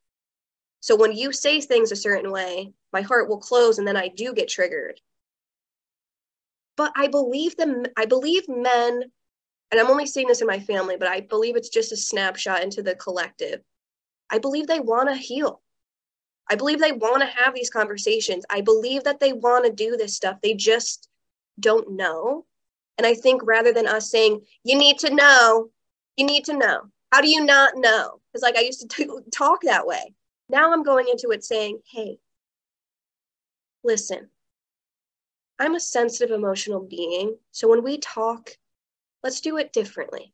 [0.80, 4.08] So when you say things a certain way my heart will close and then i
[4.08, 5.00] do get triggered.
[6.76, 9.04] But i believe them i believe men
[9.70, 12.62] and i'm only seeing this in my family but i believe it's just a snapshot
[12.62, 13.60] into the collective.
[14.30, 15.60] I believe they want to heal.
[16.50, 18.44] I believe they want to have these conversations.
[18.50, 20.38] I believe that they want to do this stuff.
[20.42, 21.08] They just
[21.60, 22.46] don't know
[22.98, 25.70] and I think rather than us saying, you need to know,
[26.16, 26.82] you need to know.
[27.10, 28.20] How do you not know?
[28.32, 30.14] Because like I used to t- talk that way.
[30.48, 32.18] Now I'm going into it saying, hey,
[33.84, 34.28] listen,
[35.58, 37.36] I'm a sensitive, emotional being.
[37.50, 38.50] So when we talk,
[39.22, 40.32] let's do it differently.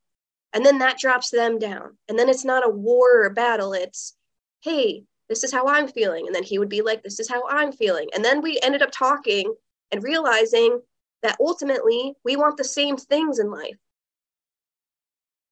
[0.53, 1.97] And then that drops them down.
[2.09, 3.73] And then it's not a war or a battle.
[3.73, 4.17] It's,
[4.63, 6.27] hey, this is how I'm feeling.
[6.27, 8.09] And then he would be like, this is how I'm feeling.
[8.15, 9.55] And then we ended up talking
[9.93, 10.81] and realizing
[11.23, 13.77] that ultimately we want the same things in life.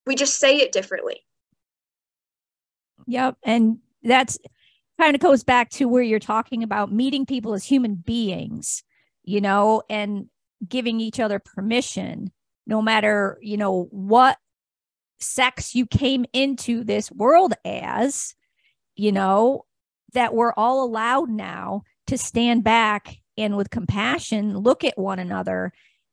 [0.07, 1.25] We just say it differently.
[3.07, 3.37] Yep.
[3.43, 4.39] And that's
[5.01, 8.83] kind of goes back to where you're talking about meeting people as human beings,
[9.25, 10.27] you know, and
[10.67, 12.33] giving each other permission,
[12.67, 14.39] no matter, you know, what
[15.21, 18.35] sex you came into this world as,
[18.95, 19.65] you know,
[20.13, 25.73] that we're all allowed now to stand back and with compassion look at one another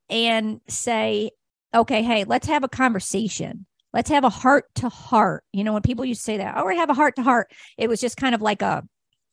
[0.09, 1.31] and say,
[1.73, 3.65] okay, hey, let's have a conversation.
[3.93, 5.43] Let's have a heart to heart.
[5.53, 7.51] You know, when people used to say that, oh, we have a heart to heart,
[7.77, 8.83] it was just kind of like a,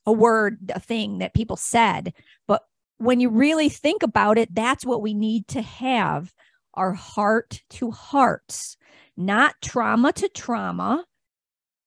[0.05, 2.13] a word, a thing that people said.
[2.47, 2.63] But
[2.97, 6.31] when you really think about it, that's what we need to have
[6.75, 8.77] our heart to hearts,
[9.17, 11.05] not trauma to trauma,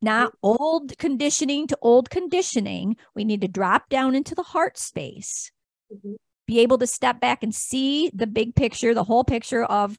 [0.03, 2.97] not old conditioning to old conditioning.
[3.15, 5.51] We need to drop down into the heart space
[5.93, 6.15] mm-hmm.
[6.47, 9.99] be able to step back and see the big picture, the whole picture of,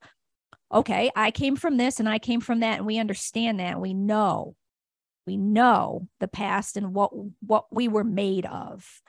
[0.73, 3.79] okay, I came from this and I came from that, and we understand that.
[3.79, 4.55] We know,
[5.25, 9.01] we know the past and what what we were made of.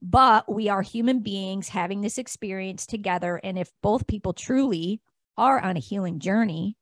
[0.00, 3.40] But we are human beings having this experience together.
[3.42, 5.00] And if both people truly
[5.36, 6.76] are on a healing journey,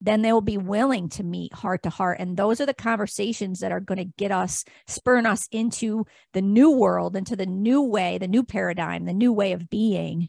[0.00, 2.18] then they will be willing to meet heart to heart.
[2.20, 6.42] And those are the conversations that are going to get us, spurn us into the
[6.42, 10.28] new world, into the new way, the new paradigm, the new way of being,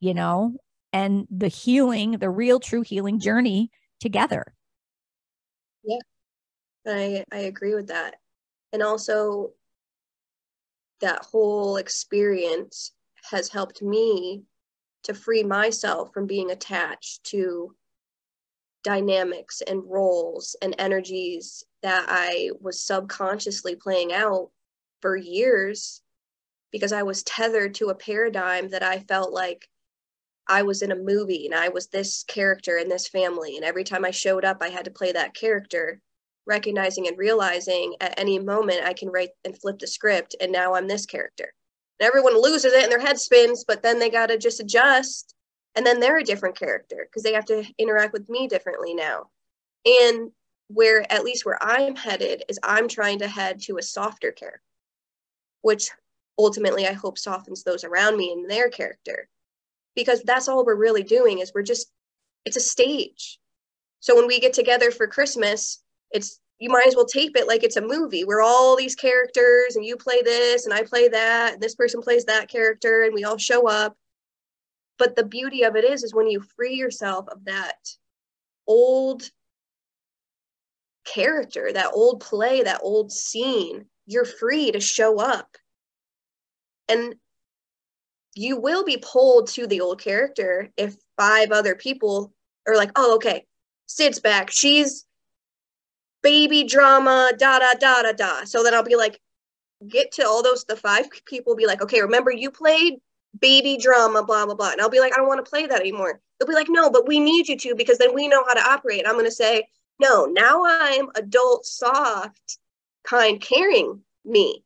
[0.00, 0.56] you know,
[0.92, 4.54] and the healing, the real true healing journey together.
[5.84, 5.98] Yeah,
[6.86, 8.16] I, I agree with that.
[8.72, 9.52] And also,
[11.00, 12.92] that whole experience
[13.30, 14.42] has helped me
[15.04, 17.74] to free myself from being attached to
[18.84, 24.50] dynamics and roles and energies that I was subconsciously playing out
[25.00, 26.02] for years
[26.70, 29.68] because I was tethered to a paradigm that I felt like
[30.46, 33.56] I was in a movie and I was this character in this family.
[33.56, 36.00] And every time I showed up, I had to play that character,
[36.46, 40.34] recognizing and realizing at any moment I can write and flip the script.
[40.40, 41.52] And now I'm this character.
[42.00, 45.34] And everyone loses it and their head spins, but then they got to just adjust
[45.78, 49.28] and then they're a different character because they have to interact with me differently now.
[49.86, 50.32] And
[50.66, 54.60] where at least where i'm headed is i'm trying to head to a softer character
[55.62, 55.88] which
[56.38, 59.28] ultimately i hope softens those around me and their character.
[59.94, 61.90] Because that's all we're really doing is we're just
[62.44, 63.38] it's a stage.
[64.00, 65.80] So when we get together for christmas
[66.10, 69.76] it's you might as well tape it like it's a movie where all these characters
[69.76, 73.14] and you play this and i play that and this person plays that character and
[73.14, 73.96] we all show up
[74.98, 77.76] but the beauty of it is is when you free yourself of that
[78.66, 79.30] old
[81.04, 85.56] character that old play that old scene you're free to show up
[86.88, 87.14] and
[88.34, 92.32] you will be pulled to the old character if five other people
[92.66, 93.46] are like oh okay
[93.86, 95.06] sid's back she's
[96.22, 98.44] baby drama, da da da da da.
[98.44, 99.20] So then I'll be like,
[99.86, 102.94] get to all those the five people be like, okay, remember you played
[103.40, 104.72] baby drama, blah blah blah.
[104.72, 106.20] And I'll be like, I don't want to play that anymore.
[106.38, 108.68] They'll be like, no, but we need you to because then we know how to
[108.68, 109.04] operate.
[109.06, 109.68] I'm gonna say,
[110.00, 112.58] no, now I'm adult, soft,
[113.04, 114.64] kind, caring me.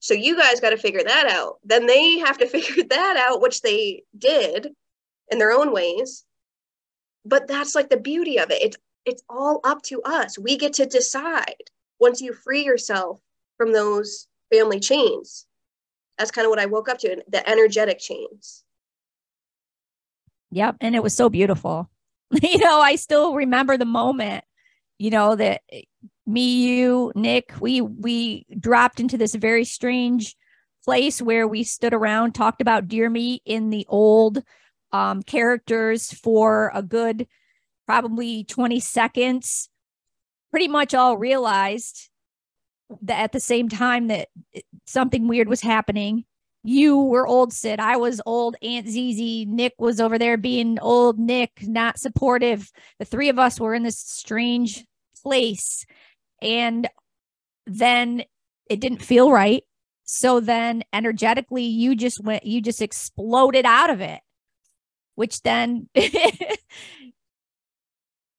[0.00, 1.58] So you guys got to figure that out.
[1.62, 4.68] Then they have to figure that out, which they did
[5.30, 6.24] in their own ways.
[7.24, 8.62] But that's like the beauty of it.
[8.62, 8.76] It's
[9.06, 10.38] it's all up to us.
[10.38, 13.20] We get to decide once you free yourself
[13.56, 15.46] from those family chains.
[16.20, 18.62] That's kind of what I woke up to, the energetic chains.
[20.50, 20.76] Yep.
[20.82, 21.88] And it was so beautiful.
[22.42, 24.44] you know, I still remember the moment,
[24.98, 25.62] you know, that
[26.26, 30.36] me, you, Nick, we we dropped into this very strange
[30.84, 34.42] place where we stood around, talked about deer meat in the old
[34.92, 37.26] um, characters for a good
[37.86, 39.70] probably 20 seconds.
[40.50, 42.10] Pretty much all realized
[43.02, 44.28] that at the same time that
[44.90, 46.24] something weird was happening.
[46.62, 47.80] You were old Sid.
[47.80, 49.46] I was old Aunt Zizi.
[49.46, 52.70] Nick was over there being old Nick, not supportive.
[52.98, 54.84] The three of us were in this strange
[55.22, 55.86] place.
[56.42, 56.88] And
[57.66, 58.24] then
[58.68, 59.62] it didn't feel right.
[60.04, 64.20] So then energetically, you just went, you just exploded out of it,
[65.14, 65.88] which then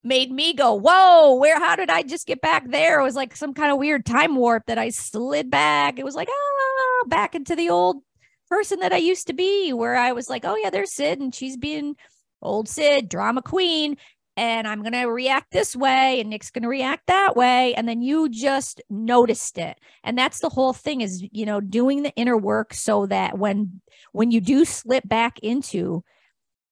[0.03, 2.99] made me go, Whoa, where, how did I just get back there?
[2.99, 5.99] It was like some kind of weird time warp that I slid back.
[5.99, 8.03] It was like, ah, back into the old
[8.49, 11.33] person that I used to be, where I was like, Oh, yeah, there's Sid, and
[11.33, 11.95] she's being
[12.41, 13.97] old Sid, drama queen
[14.37, 17.87] and I'm going to react this way and Nick's going to react that way and
[17.87, 19.77] then you just noticed it.
[20.03, 23.81] And that's the whole thing is, you know, doing the inner work so that when
[24.13, 26.03] when you do slip back into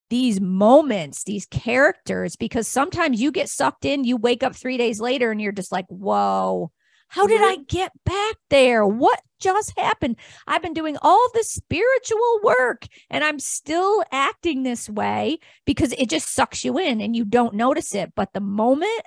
[0.10, 4.99] these moments, these characters because sometimes you get sucked in, you wake up 3 days
[4.99, 6.72] later and you're just like, "Whoa,
[7.10, 7.64] how did I mm-hmm.
[7.68, 8.86] get back there?
[8.86, 10.16] What just happened?
[10.47, 16.07] I've been doing all this spiritual work and I'm still acting this way because it
[16.07, 18.14] just sucks you in and you don't notice it.
[18.16, 19.01] But the moment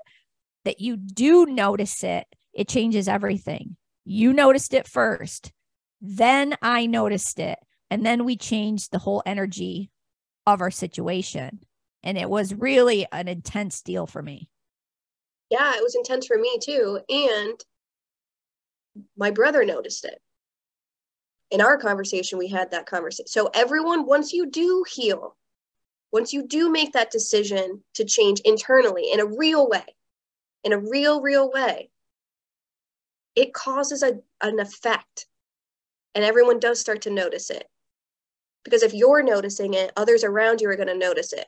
[0.65, 3.77] that you do notice it, it changes everything.
[4.05, 5.53] You noticed it first,
[6.01, 7.59] then I noticed it.
[7.89, 9.92] And then we changed the whole energy
[10.47, 11.61] of our situation.
[12.03, 14.49] And it was really an intense deal for me.
[15.51, 17.01] Yeah, it was intense for me too.
[17.09, 17.61] And
[19.17, 20.21] my brother noticed it.
[21.51, 23.27] In our conversation, we had that conversation.
[23.27, 25.37] So, everyone, once you do heal,
[26.11, 29.85] once you do make that decision to change internally in a real way,
[30.65, 31.91] in a real, real way,
[33.35, 35.27] it causes a, an effect.
[36.15, 37.67] And everyone does start to notice it.
[38.65, 41.47] Because if you're noticing it, others around you are going to notice it.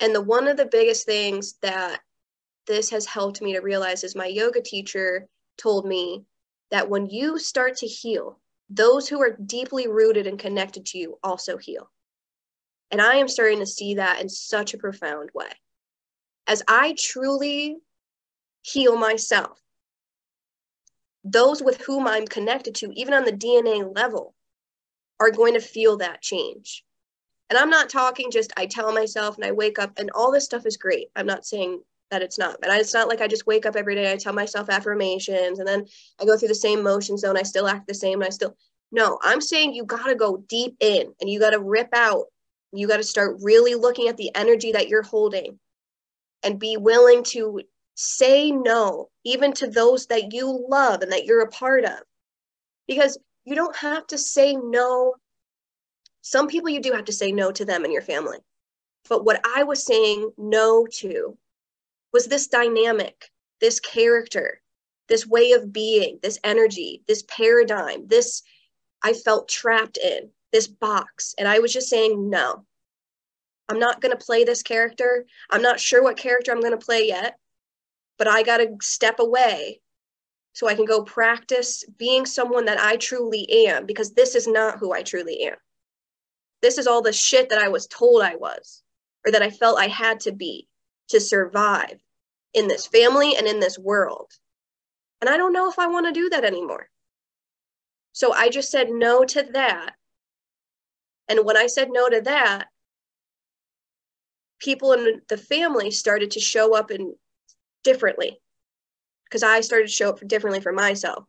[0.00, 2.00] And the one of the biggest things that
[2.66, 6.24] this has helped me to realize is my yoga teacher told me
[6.70, 8.38] that when you start to heal,
[8.70, 11.90] those who are deeply rooted and connected to you also heal.
[12.90, 15.50] And I am starting to see that in such a profound way.
[16.46, 17.76] As I truly
[18.62, 19.60] heal myself,
[21.24, 24.34] those with whom I'm connected to, even on the DNA level,
[25.20, 26.84] are going to feel that change.
[27.50, 30.44] And I'm not talking just I tell myself and I wake up and all this
[30.44, 31.08] stuff is great.
[31.16, 32.60] I'm not saying that it's not.
[32.60, 35.68] But it's not like I just wake up every day, I tell myself affirmations, and
[35.68, 35.86] then
[36.20, 38.56] I go through the same motion and I still act the same, and I still.
[38.90, 42.24] No, I'm saying you got to go deep in and you got to rip out.
[42.72, 45.58] You got to start really looking at the energy that you're holding
[46.42, 47.60] and be willing to
[47.96, 51.98] say no, even to those that you love and that you're a part of.
[52.86, 55.14] Because you don't have to say no.
[56.20, 58.36] Some people you do have to say no to them and your family.
[59.08, 61.38] But what I was saying no to
[62.12, 64.60] was this dynamic, this character,
[65.08, 68.42] this way of being, this energy, this paradigm, this
[69.02, 71.34] I felt trapped in, this box.
[71.38, 72.66] And I was just saying, no,
[73.70, 75.24] I'm not going to play this character.
[75.48, 77.38] I'm not sure what character I'm going to play yet,
[78.18, 79.80] but I got to step away
[80.58, 84.80] so I can go practice being someone that I truly am because this is not
[84.80, 85.54] who I truly am.
[86.62, 88.82] This is all the shit that I was told I was
[89.24, 90.66] or that I felt I had to be
[91.10, 92.00] to survive
[92.54, 94.32] in this family and in this world.
[95.20, 96.88] And I don't know if I want to do that anymore.
[98.10, 99.94] So I just said no to that.
[101.28, 102.66] And when I said no to that,
[104.58, 107.14] people in the family started to show up in
[107.84, 108.40] differently
[109.28, 111.24] because I started to show up differently for myself.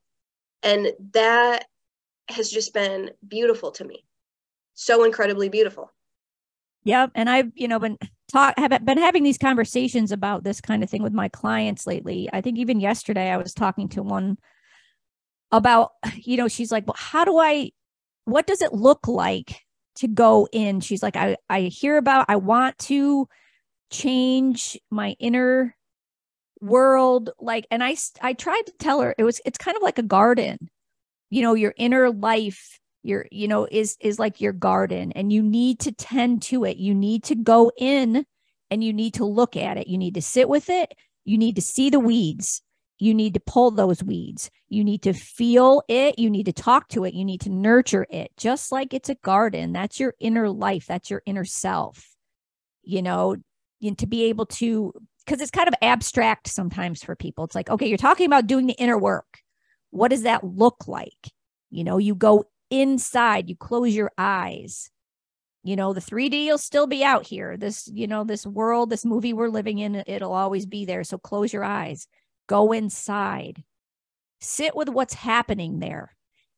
[0.64, 1.66] And that
[2.30, 4.06] has just been beautiful to me.
[4.74, 5.92] So incredibly beautiful.
[6.84, 7.12] Yep.
[7.16, 7.98] And I've, you know, been
[8.32, 12.30] talk have been having these conversations about this kind of thing with my clients lately.
[12.32, 14.38] I think even yesterday I was talking to one
[15.52, 17.72] about, you know, she's like, well, how do I
[18.26, 20.82] what does it look like to go in?
[20.82, 23.28] She's like, I, I hear about I want to
[23.92, 25.76] change my inner
[26.62, 29.98] world like and i i tried to tell her it was it's kind of like
[29.98, 30.58] a garden.
[31.30, 35.42] You know your inner life your you know is is like your garden and you
[35.42, 36.78] need to tend to it.
[36.78, 38.26] You need to go in
[38.72, 39.88] and you need to look at it.
[39.88, 40.94] You need to sit with it.
[41.26, 42.62] You need to see the weeds.
[43.02, 44.52] You need to pull those weeds.
[44.68, 46.20] You need to feel it.
[46.20, 47.14] You need to talk to it.
[47.14, 49.72] You need to nurture it just like it's a garden.
[49.72, 50.86] That's your inner life.
[50.88, 52.16] That's your inner self.
[52.84, 53.38] You know
[53.82, 54.94] and to be able to
[55.26, 57.44] because it's kind of abstract sometimes for people.
[57.44, 59.40] It's like, okay, you're talking about doing the inner work.
[59.92, 61.32] What does that look like?
[61.70, 64.90] You know, you go inside, you close your eyes.
[65.64, 67.58] You know, the 3D will still be out here.
[67.58, 71.04] This, you know, this world, this movie we're living in, it'll always be there.
[71.04, 72.08] So close your eyes,
[72.48, 73.64] go inside,
[74.40, 76.16] sit with what's happening there,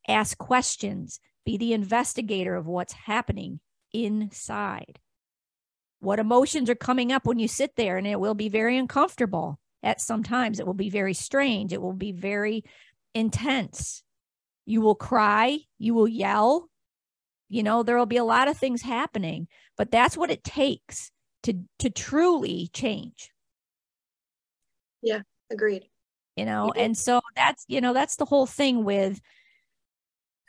[0.07, 3.59] ask questions, be the investigator of what's happening
[3.91, 4.99] inside
[6.01, 9.59] what emotions are coming up when you sit there and it will be very uncomfortable.
[9.83, 11.71] At sometimes it will be very strange.
[11.71, 12.63] It will be very
[13.15, 14.03] intense.
[14.65, 15.59] You will cry.
[15.77, 16.69] You will yell.
[17.49, 19.47] You know there will be a lot of things happening
[19.77, 21.11] but that's what it takes
[21.43, 23.31] to to truly change.
[25.01, 25.21] Yeah
[25.51, 25.87] agreed.
[26.35, 29.19] You know and so that's you know that's the whole thing with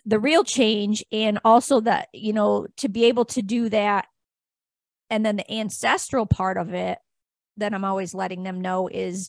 [0.05, 4.07] the real change and also that you know to be able to do that
[5.13, 6.99] and then the ancestral part of it
[7.59, 9.29] that I'm always letting them know is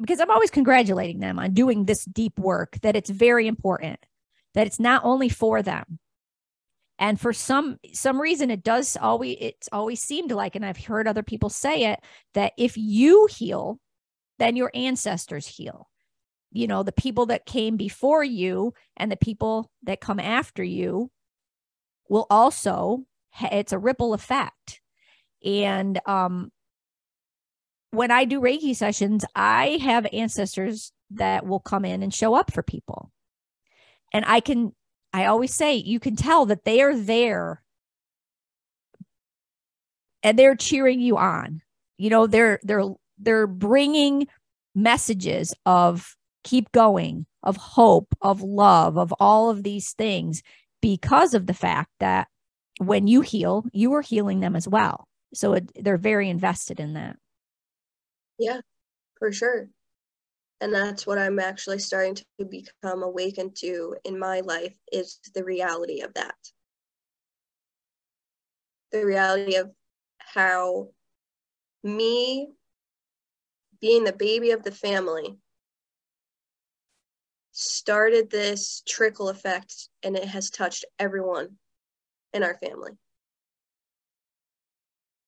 [0.00, 4.00] because I'm always congratulating them on doing this deep work, that it's very important,
[4.54, 6.00] that it's not only for them.
[6.98, 11.06] And for some some reason it does always it's always seemed like, and I've heard
[11.06, 12.00] other people say it,
[12.34, 13.78] that if you heal,
[14.40, 15.88] then your ancestors heal.
[16.50, 21.12] You know, the people that came before you and the people that come after you
[22.08, 23.04] will also
[23.40, 24.80] it's a ripple effect.
[25.44, 26.50] And um,
[27.90, 32.52] when I do Reiki sessions, I have ancestors that will come in and show up
[32.52, 33.10] for people.
[34.12, 34.72] And I can,
[35.12, 37.62] I always say, you can tell that they are there
[40.22, 41.60] and they're cheering you on.
[41.98, 42.84] You know, they're, they're,
[43.18, 44.26] they're bringing
[44.74, 50.42] messages of keep going, of hope, of love, of all of these things
[50.80, 52.28] because of the fact that
[52.78, 55.08] when you heal, you are healing them as well.
[55.32, 57.16] So it, they're very invested in that.
[58.38, 58.60] Yeah,
[59.18, 59.68] for sure.
[60.60, 65.44] And that's what I'm actually starting to become awakened to in my life is the
[65.44, 66.36] reality of that.
[68.92, 69.70] The reality of
[70.18, 70.88] how
[71.82, 72.48] me
[73.80, 75.36] being the baby of the family
[77.50, 81.56] started this trickle effect and it has touched everyone
[82.34, 82.90] in our family.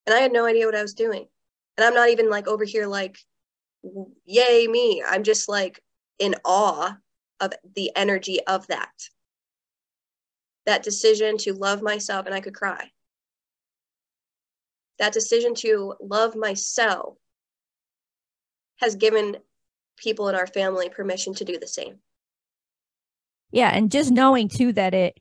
[0.06, 1.26] And I had no idea what I was doing.
[1.76, 3.18] And I'm not even like over here, like,
[4.24, 5.02] yay, me.
[5.06, 5.82] I'm just like
[6.18, 6.96] in awe
[7.40, 8.92] of the energy of that.
[10.66, 12.90] That decision to love myself, and I could cry.
[14.98, 17.18] That decision to love myself
[18.80, 19.36] has given
[19.96, 21.98] people in our family permission to do the same.
[23.52, 23.70] Yeah.
[23.70, 25.20] And just knowing too that it,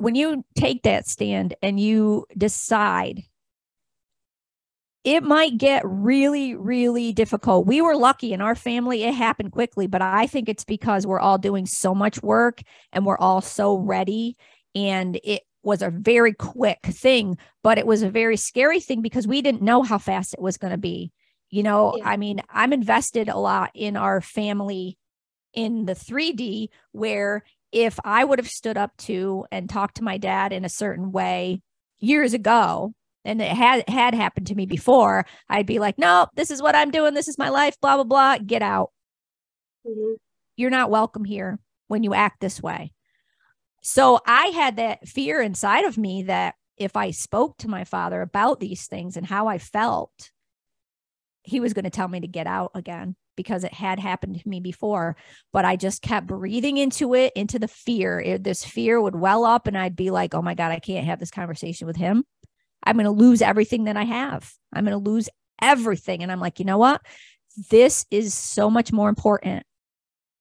[0.00, 3.22] when you take that stand and you decide
[5.02, 7.66] it might get really really difficult.
[7.66, 9.04] We were lucky in our family.
[9.04, 12.60] It happened quickly but i think it's because we're all doing so much work
[12.92, 14.36] and we're all so ready.
[14.74, 19.26] And it was a very quick thing but it was a very scary thing because
[19.26, 21.12] we didn't know how fast it was going to be.
[21.50, 22.08] You know yeah.
[22.08, 24.96] i mean i'm invested a lot in our family
[25.52, 27.42] in the 3d where
[27.72, 31.12] if I would have stood up to and talked to my dad in a certain
[31.12, 31.62] way
[31.98, 32.92] years ago,
[33.24, 36.74] and it had had happened to me before, I'd be like, "No, this is what
[36.74, 37.14] I'm doing.
[37.14, 37.76] This is my life.
[37.80, 38.38] Blah blah blah.
[38.38, 38.90] Get out.
[39.86, 40.14] Mm-hmm.
[40.56, 41.58] You're not welcome here
[41.88, 42.92] when you act this way."
[43.82, 48.20] So I had that fear inside of me that if I spoke to my father
[48.20, 50.30] about these things and how I felt,
[51.42, 54.48] he was going to tell me to get out again because it had happened to
[54.48, 55.16] me before.
[55.52, 58.20] But I just kept breathing into it, into the fear.
[58.20, 61.06] It, this fear would well up, and I'd be like, oh my God, I can't
[61.06, 62.24] have this conversation with him.
[62.84, 64.52] I'm going to lose everything that I have.
[64.72, 65.28] I'm going to lose
[65.60, 66.22] everything.
[66.22, 67.00] And I'm like, you know what?
[67.70, 69.64] This is so much more important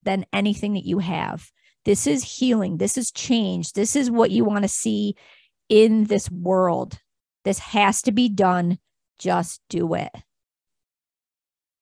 [0.04, 1.50] than anything that you have.
[1.86, 2.78] This is healing.
[2.78, 3.74] This is change.
[3.74, 5.16] This is what you want to see
[5.70, 7.00] in this world.
[7.46, 8.80] This has to be done.
[9.18, 10.10] Just do it.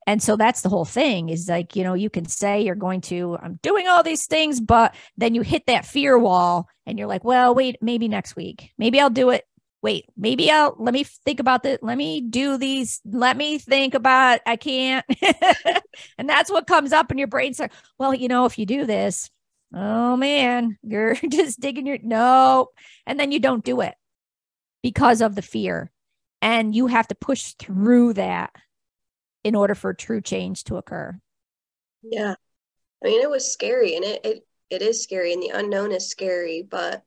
[0.08, 3.02] And so that's the whole thing is like, you know, you can say you're going
[3.02, 7.10] to, I'm doing all these things, but then you hit that fear wall and you're
[7.10, 8.72] like, well, wait, maybe next week.
[8.78, 9.44] Maybe I'll do it.
[9.82, 11.78] Wait, maybe I'll let me think about this.
[11.82, 13.02] Let me do these.
[13.06, 15.06] Let me think about I can't.
[16.18, 17.54] and that's what comes up in your brain.
[17.54, 17.68] So,
[18.00, 19.30] well, you know, if you do this,
[19.76, 22.70] oh man, you're just digging your no.
[23.06, 23.96] And then you don't do it
[24.82, 25.92] because of the fear.
[26.42, 28.52] And you have to push through that
[29.48, 31.18] in order for true change to occur.
[32.04, 32.36] Yeah.
[33.02, 36.10] I mean, it was scary and it, it, it is scary and the unknown is
[36.10, 36.68] scary.
[36.70, 37.02] But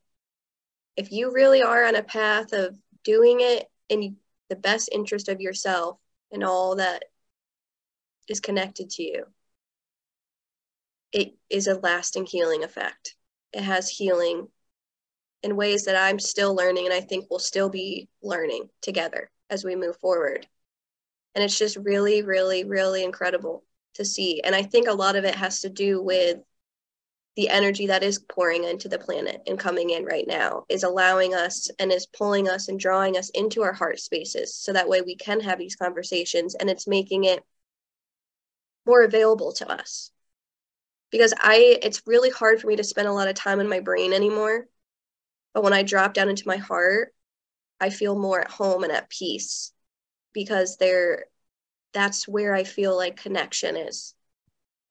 [0.97, 4.16] if you really are on a path of doing it in
[4.49, 5.99] the best interest of yourself
[6.32, 7.05] and all that
[8.26, 9.26] is connected to you,
[11.12, 13.16] it is a lasting healing effect.
[13.53, 14.49] It has healing
[15.43, 19.62] in ways that I'm still learning and I think we'll still be learning together as
[19.62, 20.47] we move forward.
[21.34, 23.64] And it's just really, really, really incredible
[23.94, 24.40] to see.
[24.42, 26.38] And I think a lot of it has to do with
[27.36, 31.34] the energy that is pouring into the planet and coming in right now is allowing
[31.34, 35.00] us and is pulling us and drawing us into our heart spaces so that way
[35.00, 37.42] we can have these conversations and it's making it
[38.84, 40.10] more available to us
[41.10, 43.80] because i it's really hard for me to spend a lot of time in my
[43.80, 44.66] brain anymore
[45.54, 47.14] but when i drop down into my heart
[47.80, 49.72] i feel more at home and at peace
[50.32, 51.24] because they're
[51.92, 54.14] that's where I feel like connection is.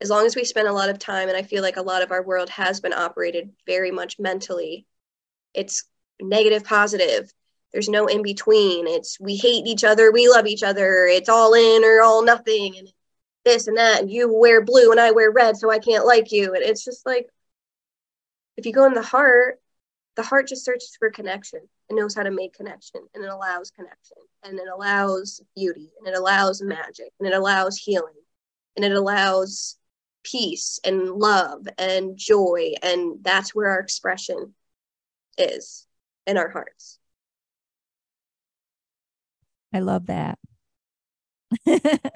[0.01, 2.01] As long as we spend a lot of time, and I feel like a lot
[2.01, 4.85] of our world has been operated very much mentally,
[5.53, 5.85] it's
[6.21, 7.31] negative, positive.
[7.71, 8.87] There's no in between.
[8.87, 11.05] It's we hate each other, we love each other.
[11.05, 12.91] It's all in or all nothing, and
[13.45, 14.01] this and that.
[14.01, 16.53] And you wear blue and I wear red, so I can't like you.
[16.53, 17.27] And it's just like,
[18.57, 19.59] if you go in the heart,
[20.15, 23.71] the heart just searches for connection and knows how to make connection and it allows
[23.71, 28.13] connection and it allows beauty and it allows magic and it allows healing
[28.75, 29.77] and it allows
[30.23, 34.53] peace and love and joy and that's where our expression
[35.37, 35.87] is
[36.27, 36.99] in our hearts
[39.73, 40.37] i love that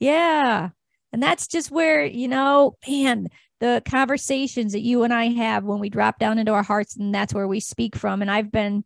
[0.00, 0.70] yeah
[1.12, 3.28] and that's just where you know man
[3.60, 7.14] the conversations that you and I have when we drop down into our hearts, and
[7.14, 8.22] that's where we speak from.
[8.22, 8.84] And I've been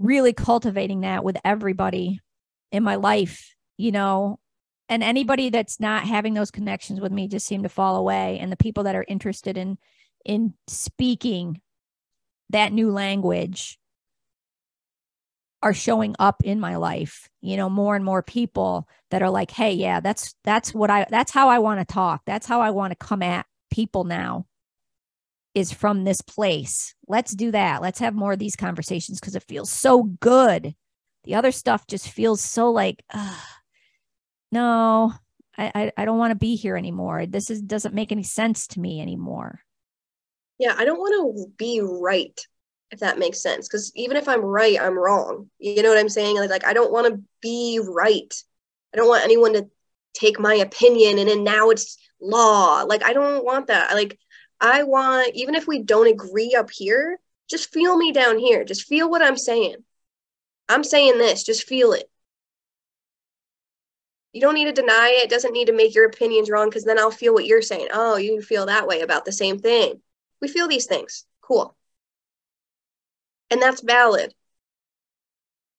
[0.00, 2.18] really cultivating that with everybody
[2.72, 4.40] in my life, you know,
[4.88, 8.38] and anybody that's not having those connections with me just seem to fall away.
[8.40, 9.78] And the people that are interested in
[10.24, 11.60] in speaking
[12.50, 13.78] that new language
[15.62, 19.50] are showing up in my life you know more and more people that are like
[19.50, 22.22] hey yeah that's that's what i that's how i want to talk.
[22.26, 24.46] That's how i want to come at people now
[25.54, 26.94] is from this place.
[27.08, 27.82] Let's do that.
[27.82, 30.74] Let's have more of these conversations because it feels so good.
[31.24, 33.36] The other stuff just feels so like, uh,
[34.52, 35.12] no,
[35.56, 37.26] I, I, I don't want to be here anymore.
[37.26, 39.60] This is doesn't make any sense to me anymore.
[40.58, 42.38] Yeah, I don't want to be right,
[42.90, 43.68] if that makes sense.
[43.68, 45.50] Because even if I'm right, I'm wrong.
[45.58, 46.36] You know what I'm saying?
[46.36, 48.32] Like, like I don't want to be right.
[48.94, 49.68] I don't want anyone to
[50.14, 52.82] take my opinion and then now it's law.
[52.82, 53.94] Like I don't want that.
[53.94, 54.18] Like
[54.60, 58.64] I want even if we don't agree up here, just feel me down here.
[58.64, 59.76] Just feel what I'm saying.
[60.68, 62.08] I'm saying this, just feel it.
[64.32, 65.24] You don't need to deny it.
[65.24, 67.88] it doesn't need to make your opinions wrong because then I'll feel what you're saying.
[67.92, 70.00] Oh, you feel that way about the same thing.
[70.40, 71.24] We feel these things.
[71.40, 71.76] Cool.
[73.50, 74.32] And that's valid.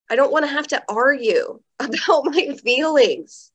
[0.09, 3.51] I don't want to have to argue about my feelings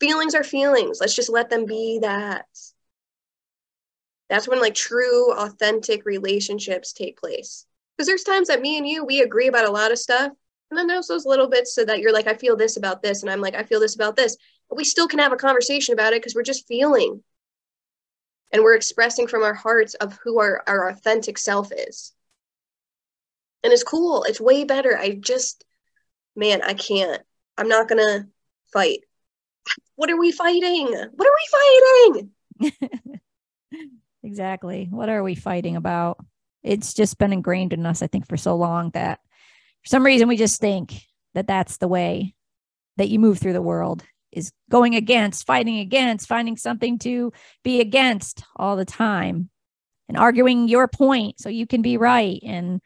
[0.00, 0.98] feelings are feelings.
[1.00, 2.46] Let's just let them be that.
[4.28, 7.66] That's when like true, authentic relationships take place.
[7.96, 10.32] Because there's times that me and you, we agree about a lot of stuff.
[10.70, 13.22] And then there's those little bits so that you're like, I feel this about this.
[13.22, 14.36] And I'm like, I feel this about this.
[14.68, 17.22] But we still can have a conversation about it because we're just feeling.
[18.50, 22.12] And we're expressing from our hearts of who our, our authentic self is.
[23.62, 24.24] And it's cool.
[24.24, 24.96] It's way better.
[24.96, 25.64] I just,
[26.34, 27.22] man, I can't.
[27.56, 28.26] I'm not to
[28.72, 29.00] fight
[29.96, 30.86] what are we fighting?
[30.86, 33.20] What are we fighting?
[34.24, 34.88] exactly.
[34.90, 36.18] What are we fighting about?
[36.62, 39.20] It's just been ingrained in us, I think, for so long that
[39.82, 40.94] for some reason we just think
[41.34, 42.34] that that's the way
[42.96, 44.02] that you move through the world
[44.32, 49.50] is going against, fighting against, finding something to be against all the time
[50.08, 52.40] and arguing your point so you can be right.
[52.44, 52.80] And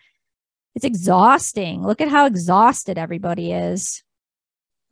[0.74, 1.82] it's exhausting.
[1.82, 4.02] Look at how exhausted everybody is.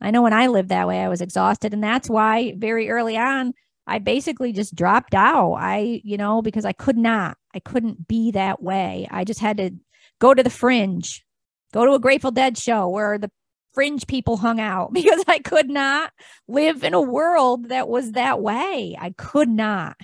[0.01, 1.73] I know when I lived that way, I was exhausted.
[1.73, 3.53] And that's why very early on,
[3.87, 5.53] I basically just dropped out.
[5.53, 9.07] I, you know, because I could not, I couldn't be that way.
[9.09, 9.71] I just had to
[10.19, 11.25] go to the fringe,
[11.73, 13.31] go to a Grateful Dead show where the
[13.73, 16.11] fringe people hung out because I could not
[16.47, 18.97] live in a world that was that way.
[18.99, 19.95] I could not.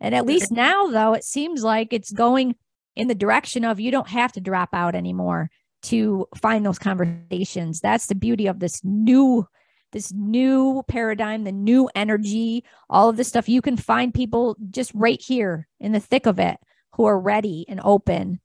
[0.00, 2.56] And at least now, though, it seems like it's going
[2.96, 5.50] in the direction of you don't have to drop out anymore
[5.82, 7.80] to find those conversations.
[7.80, 9.46] That's the beauty of this new
[9.92, 13.48] this new paradigm, the new energy, all of this stuff.
[13.48, 16.58] You can find people just right here in the thick of it
[16.94, 18.40] who are ready and open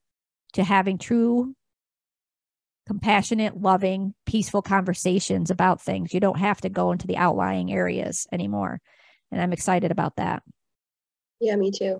[0.53, 1.55] to having true
[2.87, 6.13] compassionate, loving, peaceful conversations about things.
[6.13, 8.79] You don't have to go into the outlying areas anymore.
[9.31, 10.43] And I'm excited about that.
[11.39, 11.99] Yeah, me too.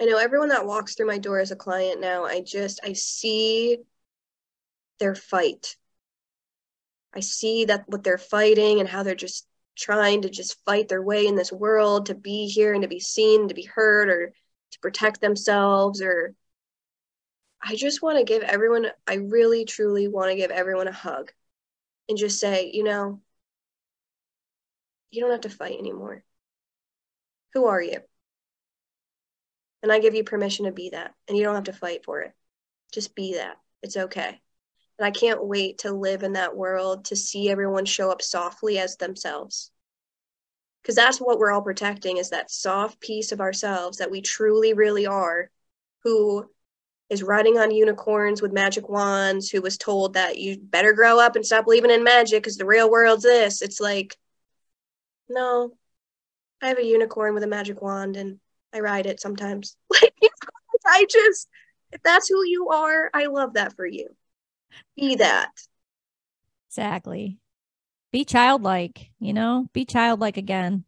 [0.00, 2.92] I know everyone that walks through my door as a client now, I just I
[2.92, 3.78] see
[4.98, 5.76] their fight.
[7.14, 9.46] I see that what they're fighting and how they're just
[9.76, 13.00] trying to just fight their way in this world to be here and to be
[13.00, 14.32] seen, to be heard or
[14.72, 16.34] to protect themselves or
[17.66, 21.32] I just want to give everyone, I really truly want to give everyone a hug
[22.08, 23.22] and just say, you know,
[25.10, 26.22] you don't have to fight anymore.
[27.54, 28.00] Who are you?
[29.82, 31.14] And I give you permission to be that.
[31.26, 32.32] And you don't have to fight for it.
[32.92, 33.56] Just be that.
[33.82, 34.40] It's okay.
[34.98, 38.78] And I can't wait to live in that world to see everyone show up softly
[38.78, 39.70] as themselves.
[40.82, 44.74] Because that's what we're all protecting is that soft piece of ourselves that we truly,
[44.74, 45.50] really are,
[46.04, 46.48] who
[47.10, 51.36] is riding on unicorns with magic wands who was told that you better grow up
[51.36, 53.62] and stop believing in magic because the real world's this.
[53.62, 54.16] It's like,
[55.28, 55.72] no,
[56.62, 58.38] I have a unicorn with a magic wand and
[58.72, 59.76] I ride it sometimes.
[59.90, 60.14] Like,
[60.86, 61.48] I just,
[61.92, 64.14] if that's who you are, I love that for you.
[64.96, 65.50] Be that.
[66.68, 67.38] Exactly.
[68.12, 70.84] Be childlike, you know, be childlike again.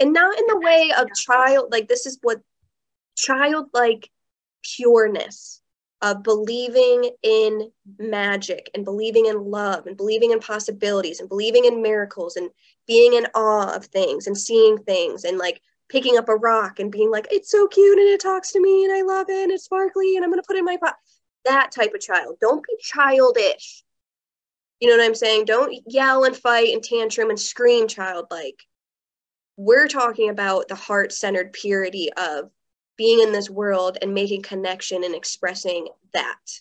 [0.00, 2.40] And not in the way of child, like, this is what
[3.16, 4.10] childlike
[4.62, 5.60] pureness
[6.02, 11.80] of believing in magic and believing in love and believing in possibilities and believing in
[11.80, 12.50] miracles and
[12.86, 16.92] being in awe of things and seeing things and like picking up a rock and
[16.92, 19.52] being like, it's so cute and it talks to me and I love it and
[19.52, 20.96] it's sparkly and I'm going to put it in my pot.
[21.44, 22.36] That type of child.
[22.40, 23.84] Don't be childish.
[24.80, 25.44] You know what I'm saying?
[25.44, 28.62] Don't yell and fight and tantrum and scream childlike.
[29.56, 32.50] We're talking about the heart centered purity of
[32.96, 36.60] being in this world and making connection and expressing that.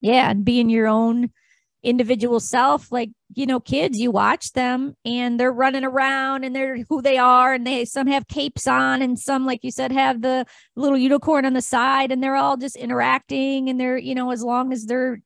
[0.00, 1.30] Yeah, and being your own
[1.86, 6.82] individual self like you know kids you watch them and they're running around and they're
[6.88, 10.20] who they are and they some have capes on and some like you said have
[10.20, 14.32] the little unicorn on the side and they're all just interacting and they're you know
[14.32, 15.22] as long as they're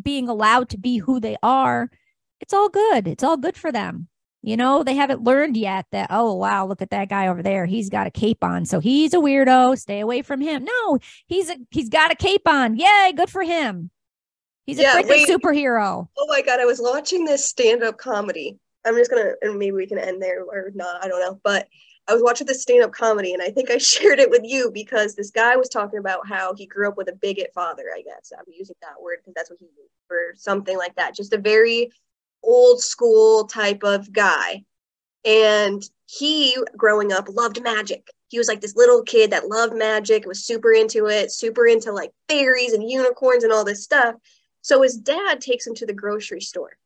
[0.00, 1.90] being allowed to be who they are
[2.40, 4.06] it's all good it's all good for them
[4.46, 7.64] you know, they haven't learned yet that, oh, wow, look at that guy over there.
[7.64, 8.66] He's got a cape on.
[8.66, 9.78] So he's a weirdo.
[9.78, 10.66] Stay away from him.
[10.66, 12.76] No, he's a he's got a cape on.
[12.76, 13.90] Yay, good for him.
[14.66, 15.28] He's a freaking wait.
[15.28, 16.08] superhero.
[16.16, 18.58] Oh my god, I was watching this stand-up comedy.
[18.84, 21.40] I'm just gonna and maybe we can end there or not, I don't know.
[21.42, 21.68] But
[22.06, 25.14] I was watching this stand-up comedy and I think I shared it with you because
[25.14, 28.32] this guy was talking about how he grew up with a bigot father, I guess.
[28.36, 31.14] I'm using that word because that's what he used for something like that.
[31.14, 31.90] Just a very
[32.42, 34.64] old school type of guy.
[35.24, 38.08] And he, growing up, loved magic.
[38.28, 41.92] He was like this little kid that loved magic, was super into it, super into
[41.92, 44.16] like fairies and unicorns and all this stuff.
[44.64, 46.78] So his dad takes him to the grocery store.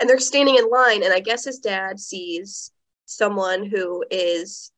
[0.00, 2.72] And they're standing in line, and I guess his dad sees
[3.04, 4.72] someone who is,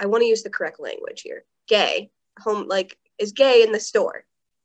[0.00, 2.10] I want to use the correct language here, gay,
[2.40, 4.24] home, like, is gay in the store.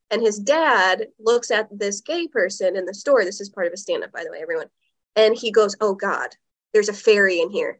[0.10, 3.24] And his dad looks at this gay person in the store.
[3.24, 4.70] This is part of a stand up, by the way, everyone.
[5.16, 6.30] And he goes, Oh God,
[6.74, 7.80] there's a fairy in here.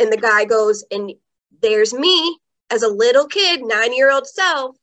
[0.00, 1.12] And the guy goes, And
[1.62, 2.40] there's me
[2.70, 4.76] as a little kid, nine year old self,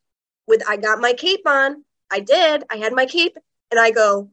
[0.46, 1.84] with I got my cape on.
[2.10, 2.64] I did.
[2.70, 3.36] I had my cape.
[3.70, 4.30] And I go?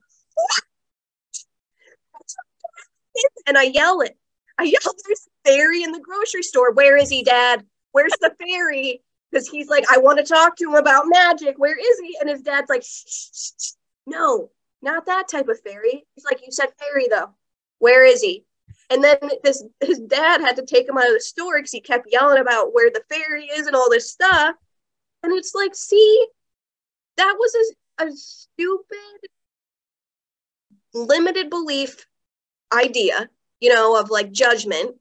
[3.47, 4.17] And I yell it.
[4.57, 6.71] I yell, There's a fairy in the grocery store.
[6.71, 7.65] Where is he, dad?
[7.91, 9.01] Where's the fairy?
[9.33, 11.55] because he's like, I want to talk to him about magic.
[11.57, 12.15] Where is he?
[12.21, 13.71] And his dad's like, shh, shh, shh.
[14.05, 14.51] no,
[14.81, 16.05] not that type of fairy.
[16.15, 17.31] He's like, you said fairy though.
[17.79, 18.45] Where is he?
[18.89, 21.81] And then this his dad had to take him out of the store because he
[21.81, 24.55] kept yelling about where the fairy is and all this stuff.
[25.23, 26.27] And it's like, see,
[27.17, 29.29] that was a, a stupid,
[30.93, 32.05] limited belief
[32.73, 34.95] idea, you know, of like judgment.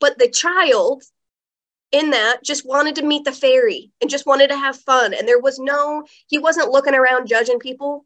[0.00, 1.02] But the child
[1.90, 5.14] in that just wanted to meet the fairy and just wanted to have fun.
[5.14, 8.04] And there was no he wasn't looking around judging people.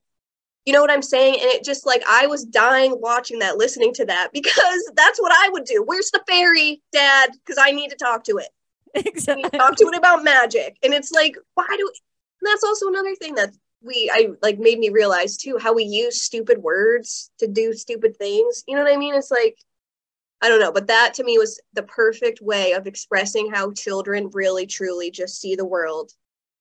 [0.64, 1.34] You know what i'm saying?
[1.34, 5.32] And it just like i was dying watching that listening to that because that's what
[5.32, 5.82] i would do.
[5.84, 7.30] Where's the fairy dad?
[7.44, 8.48] Because i need to talk to it
[9.06, 9.44] exactly.
[9.52, 10.76] We talk to it about magic.
[10.82, 11.90] And it's like, why do
[12.40, 15.84] and that's also another thing that we I like made me realize too how we
[15.84, 18.64] use stupid words to do stupid things.
[18.66, 19.14] You know what I mean?
[19.14, 19.56] It's like
[20.40, 24.28] I don't know, but that to me was the perfect way of expressing how children
[24.32, 26.10] really truly just see the world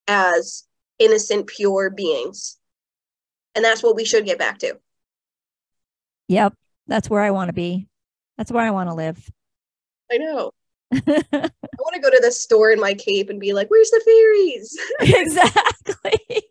[0.08, 0.66] as
[1.00, 2.58] innocent, pure beings.
[3.56, 4.78] And that's what we should get back to.
[6.28, 6.54] Yep.
[6.88, 7.88] That's where I want to be.
[8.38, 9.30] That's where I want to live.
[10.12, 10.52] I know.
[10.94, 11.00] I
[11.80, 14.78] want to go to the store in my cape and be like, where's the fairies?
[15.02, 16.44] exactly.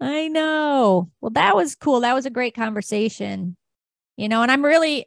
[0.00, 1.10] I know.
[1.20, 2.00] Well, that was cool.
[2.00, 3.56] That was a great conversation.
[4.16, 5.06] You know, and I'm really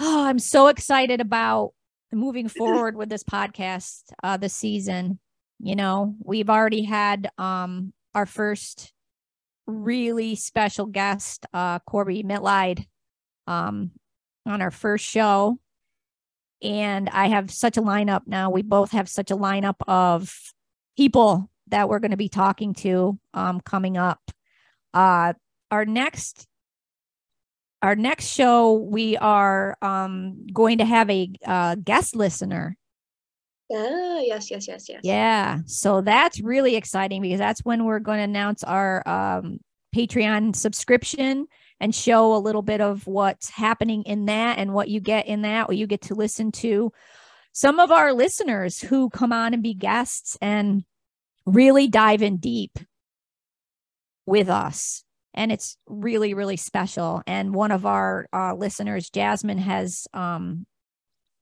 [0.00, 1.72] oh, I'm so excited about
[2.12, 5.18] moving forward with this podcast uh this season.
[5.60, 8.92] You know, we've already had um our first
[9.66, 12.86] really special guest, uh Corby Mitlide,
[13.46, 13.90] um,
[14.46, 15.58] on our first show.
[16.64, 18.50] And I have such a lineup now.
[18.50, 20.34] We both have such a lineup of
[20.96, 24.20] people that we're going to be talking to um, coming up.
[24.92, 25.34] Uh,
[25.70, 26.46] our next
[27.82, 32.78] our next show, we are um, going to have a uh, guest listener.
[33.70, 35.00] Ah, yes, yes, yes, yes.
[35.02, 35.58] Yeah.
[35.66, 39.58] So that's really exciting because that's when we're going to announce our um,
[39.94, 41.46] Patreon subscription
[41.84, 45.42] and show a little bit of what's happening in that and what you get in
[45.42, 46.90] that, what you get to listen to.
[47.52, 50.84] Some of our listeners who come on and be guests and
[51.44, 52.78] really dive in deep
[54.24, 55.04] with us.
[55.34, 57.22] And it's really really special.
[57.26, 60.64] And one of our uh, listeners jasmine has um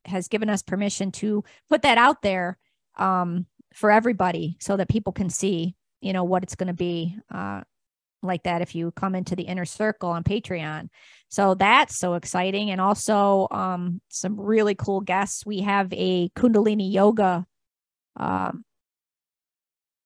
[0.07, 2.59] has given us permission to put that out there
[2.99, 7.17] um for everybody so that people can see you know what it's going to be
[7.33, 7.61] uh
[8.23, 10.89] like that if you come into the inner circle on patreon.
[11.29, 12.71] So that's so exciting.
[12.71, 15.45] And also um some really cool guests.
[15.45, 17.47] We have a kundalini yoga
[18.17, 18.65] um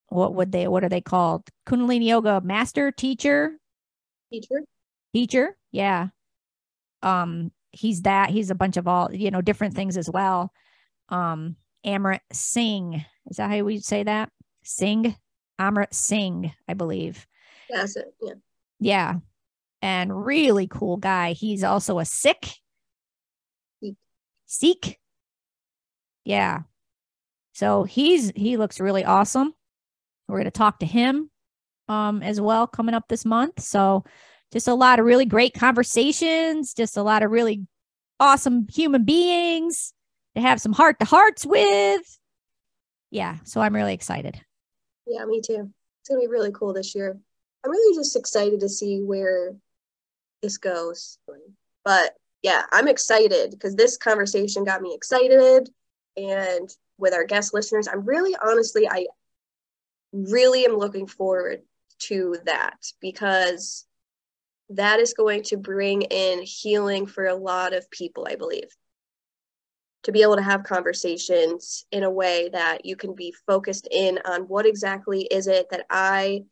[0.08, 1.48] what would they what are they called?
[1.66, 3.58] Kundalini yoga master teacher?
[4.32, 4.62] Teacher.
[5.14, 5.56] teacher?
[5.72, 6.08] Yeah.
[7.02, 10.52] Um he's that he's a bunch of all you know different things as well.
[11.08, 13.04] Um amrit singh.
[13.28, 14.30] Is that how we say that?
[14.62, 15.16] Singh?
[15.58, 17.26] Amrit singh i believe
[17.70, 18.14] That's it.
[18.22, 18.34] Yeah.
[18.80, 19.14] yeah
[19.82, 22.54] and really cool guy he's also a sikh
[23.82, 23.96] Sikh.
[24.46, 24.98] sikh
[26.24, 26.60] yeah
[27.52, 29.52] so he's he looks really awesome
[30.28, 31.30] we're going to talk to him
[31.88, 33.60] um, as well coming up this month.
[33.60, 34.04] So,
[34.52, 37.66] just a lot of really great conversations, just a lot of really
[38.20, 39.92] awesome human beings
[40.36, 42.18] to have some heart to hearts with.
[43.10, 44.40] Yeah, so I'm really excited.
[45.06, 45.70] Yeah, me too.
[46.00, 47.18] It's gonna be really cool this year.
[47.66, 49.56] I'm really just excited to see where
[50.40, 51.18] this goes.
[51.84, 55.68] But yeah, I'm excited because this conversation got me excited.
[56.16, 59.06] And with our guest listeners, I'm really honestly, I
[60.12, 61.62] really am looking forward
[61.98, 63.84] to that because
[64.70, 68.68] that is going to bring in healing for a lot of people, I believe.
[70.04, 74.20] To be able to have conversations in a way that you can be focused in
[74.24, 76.44] on what exactly is it that I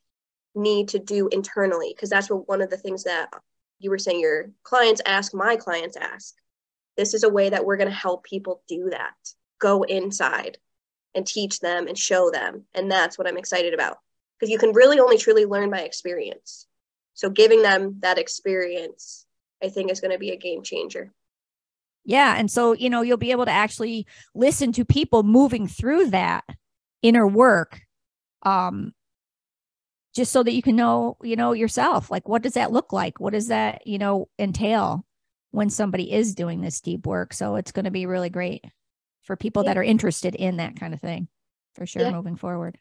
[0.55, 3.29] need to do internally, because that's what one of the things that
[3.79, 6.35] you were saying your clients ask, my clients ask.
[6.97, 9.15] This is a way that we're going to help people do that.
[9.59, 10.59] Go inside
[11.15, 12.65] and teach them and show them.
[12.75, 13.99] And that's what I'm excited about
[14.39, 16.67] because you can really only truly learn by experience.
[17.15, 19.27] So giving them that experience,
[19.63, 21.13] I think, is going to be a game changer.
[22.05, 22.35] Yeah.
[22.37, 26.45] And so, you know, you'll be able to actually listen to people moving through that
[27.03, 27.81] inner work.
[28.43, 28.93] Um,
[30.15, 33.19] just so that you can know, you know, yourself, like what does that look like?
[33.21, 35.05] What does that, you know, entail
[35.51, 37.33] when somebody is doing this deep work?
[37.33, 38.65] So it's going to be really great
[39.23, 41.29] for people that are interested in that kind of thing
[41.75, 42.13] for sure Yeah.
[42.13, 42.79] moving forward.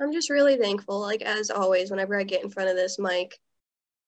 [0.00, 3.38] I'm just really thankful, like as always, whenever I get in front of this mic,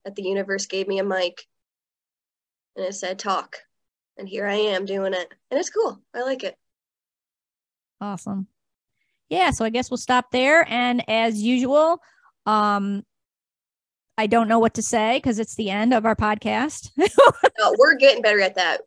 [0.05, 1.46] that the universe gave me a mic
[2.76, 3.59] and it said talk.
[4.18, 5.32] And here I am doing it.
[5.50, 6.03] And it's cool.
[6.14, 6.57] I like it.
[8.00, 8.48] Awesome.
[9.28, 12.03] Yeah, so I guess we'll stop there and as usual,
[12.47, 13.05] um
[14.18, 16.90] I don't know what to say because it's the end of our podcast.
[17.59, 18.80] No, we're getting better at that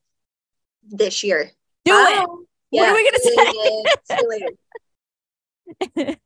[0.83, 1.51] this year.
[1.85, 2.15] Do it.
[2.17, 2.25] Bye.
[2.71, 3.31] What are we gonna say?
[3.37, 4.29] you- see you
[5.97, 6.17] later.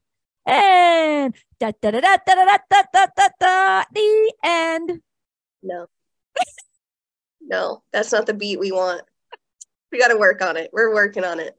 [0.46, 5.02] and da, da, da, da, da, da, da, da, da, da, the end.
[5.62, 5.88] No.
[7.42, 9.02] no, that's not the beat we want.
[9.92, 10.70] We got to work on it.
[10.74, 11.56] We're working on it.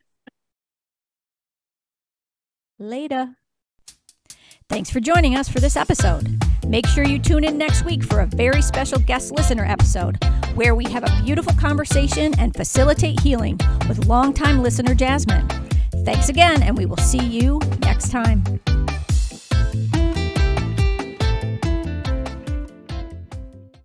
[2.78, 3.36] Later.
[4.70, 6.40] Thanks for joining us for this episode.
[6.64, 10.16] Make sure you tune in next week for a very special guest listener episode
[10.54, 13.58] where we have a beautiful conversation and facilitate healing
[13.88, 15.48] with longtime listener Jasmine.
[16.04, 18.44] Thanks again, and we will see you next time.